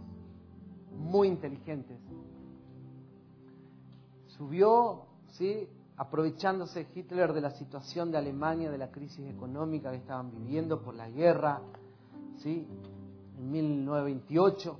muy 0.97 1.29
inteligentes. 1.29 1.99
Subió, 4.37 5.07
¿sí? 5.31 5.69
aprovechándose 5.97 6.87
Hitler 6.95 7.33
de 7.33 7.41
la 7.41 7.51
situación 7.51 8.11
de 8.11 8.19
Alemania, 8.19 8.71
de 8.71 8.79
la 8.79 8.91
crisis 8.91 9.27
económica 9.31 9.91
que 9.91 9.97
estaban 9.97 10.31
viviendo 10.31 10.83
por 10.83 10.95
la 10.95 11.09
guerra, 11.09 11.63
¿sí? 12.37 12.67
en 13.39 13.51
1928 13.51 14.79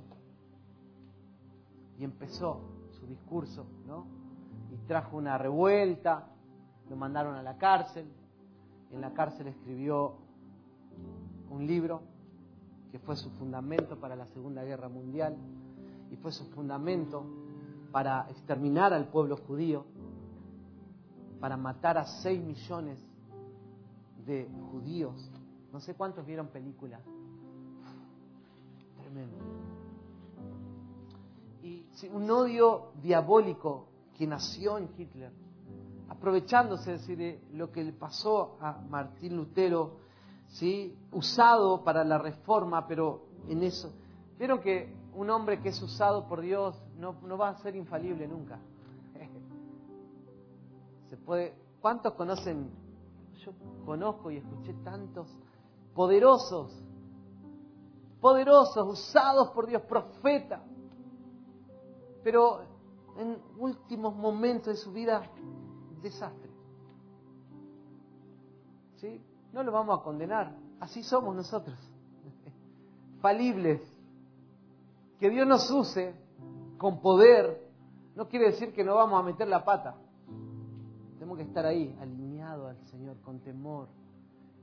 y 1.99 2.03
empezó 2.03 2.61
su 2.99 3.07
discurso, 3.07 3.65
¿no? 3.87 4.05
Y 4.71 4.77
trajo 4.87 5.17
una 5.17 5.37
revuelta, 5.37 6.27
lo 6.89 6.95
mandaron 6.95 7.35
a 7.35 7.41
la 7.41 7.57
cárcel, 7.57 8.07
en 8.91 9.01
la 9.01 9.13
cárcel 9.13 9.47
escribió 9.47 10.15
un 11.49 11.65
libro 11.65 12.01
que 12.91 12.99
fue 12.99 13.15
su 13.15 13.29
fundamento 13.31 13.99
para 13.99 14.15
la 14.15 14.27
Segunda 14.27 14.63
Guerra 14.63 14.89
Mundial 14.89 15.35
y 16.11 16.15
fue 16.15 16.31
su 16.31 16.45
fundamento 16.51 17.23
para 17.97 18.27
exterminar 18.29 18.93
al 18.93 19.07
pueblo 19.07 19.37
judío, 19.37 19.83
para 21.39 21.57
matar 21.57 21.97
a 21.97 22.05
6 22.05 22.43
millones 22.43 23.03
de 24.23 24.47
judíos. 24.71 25.31
No 25.73 25.79
sé 25.79 25.95
cuántos 25.95 26.23
vieron 26.23 26.45
películas 26.49 27.01
y 31.63 31.87
un 32.13 32.29
odio 32.29 32.91
diabólico 33.01 33.87
que 34.15 34.27
nació 34.27 34.77
en 34.77 34.91
Hitler, 34.95 35.31
aprovechándose 36.07 36.99
de 37.15 37.41
lo 37.53 37.71
que 37.71 37.83
le 37.83 37.93
pasó 37.93 38.59
a 38.61 38.73
Martín 38.73 39.35
Lutero, 39.35 39.97
¿sí? 40.49 40.95
usado 41.11 41.83
para 41.83 42.03
la 42.03 42.19
reforma, 42.19 42.85
pero 42.85 43.23
en 43.47 43.63
eso. 43.63 43.91
Vieron 44.37 44.61
que 44.61 44.93
un 45.17 45.29
hombre 45.29 45.61
que 45.61 45.69
es 45.69 45.81
usado 45.81 46.27
por 46.27 46.41
Dios 46.41 46.81
no, 46.97 47.15
no 47.23 47.37
va 47.37 47.49
a 47.49 47.57
ser 47.57 47.75
infalible 47.75 48.27
nunca. 48.27 48.59
¿Cuántos 51.81 52.13
conocen? 52.13 52.69
Yo 53.43 53.51
conozco 53.85 54.31
y 54.31 54.37
escuché 54.37 54.73
tantos 54.83 55.27
poderosos 55.93 56.71
poderosos, 58.19 58.87
usados 58.87 59.49
por 59.51 59.67
Dios, 59.67 59.81
profetas. 59.83 60.61
Pero 62.23 62.61
en 63.17 63.37
últimos 63.57 64.15
momentos 64.15 64.67
de 64.67 64.75
su 64.75 64.91
vida, 64.91 65.29
desastre. 66.01 66.51
¿Sí? 68.97 69.21
No 69.53 69.63
lo 69.63 69.71
vamos 69.71 69.99
a 69.99 70.03
condenar. 70.03 70.55
Así 70.79 71.03
somos 71.03 71.35
nosotros. 71.35 71.77
Falibles. 73.21 73.81
Que 75.19 75.29
Dios 75.29 75.47
nos 75.47 75.69
use 75.71 76.13
con 76.77 77.01
poder 77.01 77.67
no 78.17 78.27
quiere 78.27 78.47
decir 78.47 78.73
que 78.73 78.83
no 78.83 78.95
vamos 78.95 79.19
a 79.19 79.23
meter 79.23 79.47
la 79.47 79.63
pata. 79.63 79.95
Tenemos 81.19 81.37
que 81.37 81.43
estar 81.43 81.63
ahí, 81.67 81.95
alineados 82.01 82.71
al 82.71 82.87
Señor, 82.87 83.21
con 83.21 83.39
temor. 83.41 83.89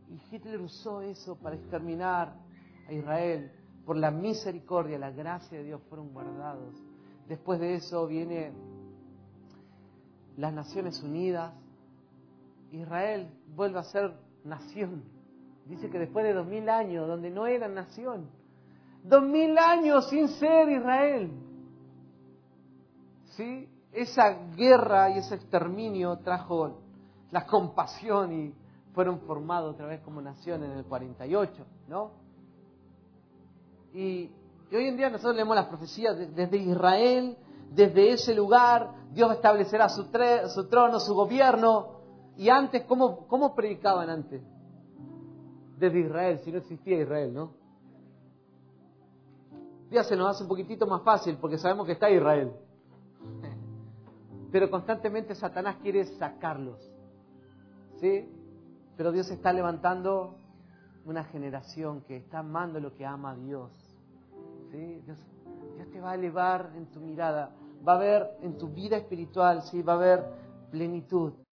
Y 0.09 0.21
Hitler 0.35 0.61
usó 0.61 1.03
eso 1.03 1.37
para 1.37 1.55
exterminar 1.55 2.35
a 2.89 2.93
Israel, 2.93 3.53
por 3.87 3.97
la 3.97 4.11
misericordia, 4.11 4.99
la 4.99 5.13
gracia 5.13 5.59
de 5.59 5.65
Dios 5.65 5.81
fueron 5.89 6.13
guardados. 6.13 6.75
Después 7.29 7.61
de 7.61 7.75
eso 7.75 8.09
viene 8.09 8.53
las 10.37 10.53
Naciones 10.53 11.01
Unidas. 11.01 11.55
Israel 12.73 13.31
vuelve 13.55 13.79
a 13.79 13.85
ser 13.85 14.15
nación. 14.43 15.05
Dice 15.67 15.91
que 15.91 16.01
después 16.01 16.25
de 16.25 16.33
dos 16.33 16.49
mil 16.49 16.69
años, 16.69 17.07
donde 17.07 17.31
no 17.31 17.47
era 17.47 17.69
nación, 17.69 18.29
dos 19.05 19.23
mil 19.23 19.57
años 19.59 20.09
sin 20.09 20.29
ser 20.29 20.69
Israel. 20.69 21.31
¿Sí? 23.37 23.69
Esa 23.93 24.31
guerra 24.57 25.11
y 25.11 25.19
ese 25.19 25.37
exterminio 25.37 26.19
trajo 26.19 26.81
la 27.31 27.47
compasión 27.47 28.33
y 28.33 28.55
fueron 28.93 29.21
formados 29.21 29.75
otra 29.75 29.87
vez 29.87 30.01
como 30.01 30.21
nación 30.21 30.65
en 30.65 30.73
el 30.73 30.85
48, 30.85 31.65
¿no? 31.89 32.11
Y, 33.93 34.31
hoy 34.73 34.89
en 34.89 34.97
día 34.97 35.11
nosotros 35.11 35.37
leemos 35.37 35.55
las 35.55 35.67
profecías 35.67 36.17
desde 36.35 36.57
Israel, 36.57 37.37
desde 37.71 38.13
ese 38.13 38.35
lugar, 38.35 38.91
Dios 39.13 39.33
establecerá 39.33 39.89
su, 39.89 40.11
trono, 40.11 40.99
su 40.99 41.15
gobierno. 41.15 42.01
Y 42.37 42.49
antes, 42.49 42.85
¿cómo, 42.85 43.27
¿cómo 43.29 43.55
predicaban 43.55 44.11
antes? 44.11 44.43
Desde 45.79 46.01
Israel, 46.01 46.41
si 46.45 46.51
no 46.51 46.59
existía 46.59 47.01
Israel, 47.01 47.33
¿no? 47.33 47.64
Día 49.95 50.05
se 50.05 50.17
nos 50.17 50.29
hace 50.29 50.43
un 50.43 50.49
poquitito 50.49 50.87
más 50.87 51.03
fácil 51.03 51.39
porque 51.41 51.57
sabemos 51.57 51.87
que 51.87 51.93
está 51.93 52.11
Israel. 52.11 52.53
Pero 54.51 54.71
constantemente 54.71 55.35
Satanás 55.35 55.77
quiere 55.83 56.05
sacarlos. 56.05 56.81
¿Sí? 58.01 58.29
Pero 58.97 59.13
Dios 59.13 59.31
está 59.31 59.53
levantando 59.53 60.37
una 61.05 61.25
generación 61.25 62.03
que 62.03 62.17
está 62.17 62.41
amando 62.41 62.81
lo 62.81 62.93
que 62.95 63.07
ama 63.07 63.37
Dios. 63.37 63.71
Dios, 64.73 65.19
te 65.93 66.01
va 66.01 66.13
a 66.13 66.15
elevar 66.17 66.73
en 66.75 66.87
tu 66.87 66.99
mirada, 66.99 67.55
va 67.87 67.93
a 67.93 67.97
haber 67.97 68.39
en 68.43 68.59
tu 68.59 68.69
vida 68.69 68.97
espiritual, 68.97 69.63
¿sí? 69.63 69.83
va 69.83 69.93
a 69.93 69.97
haber 69.97 70.25
plenitud. 70.73 71.33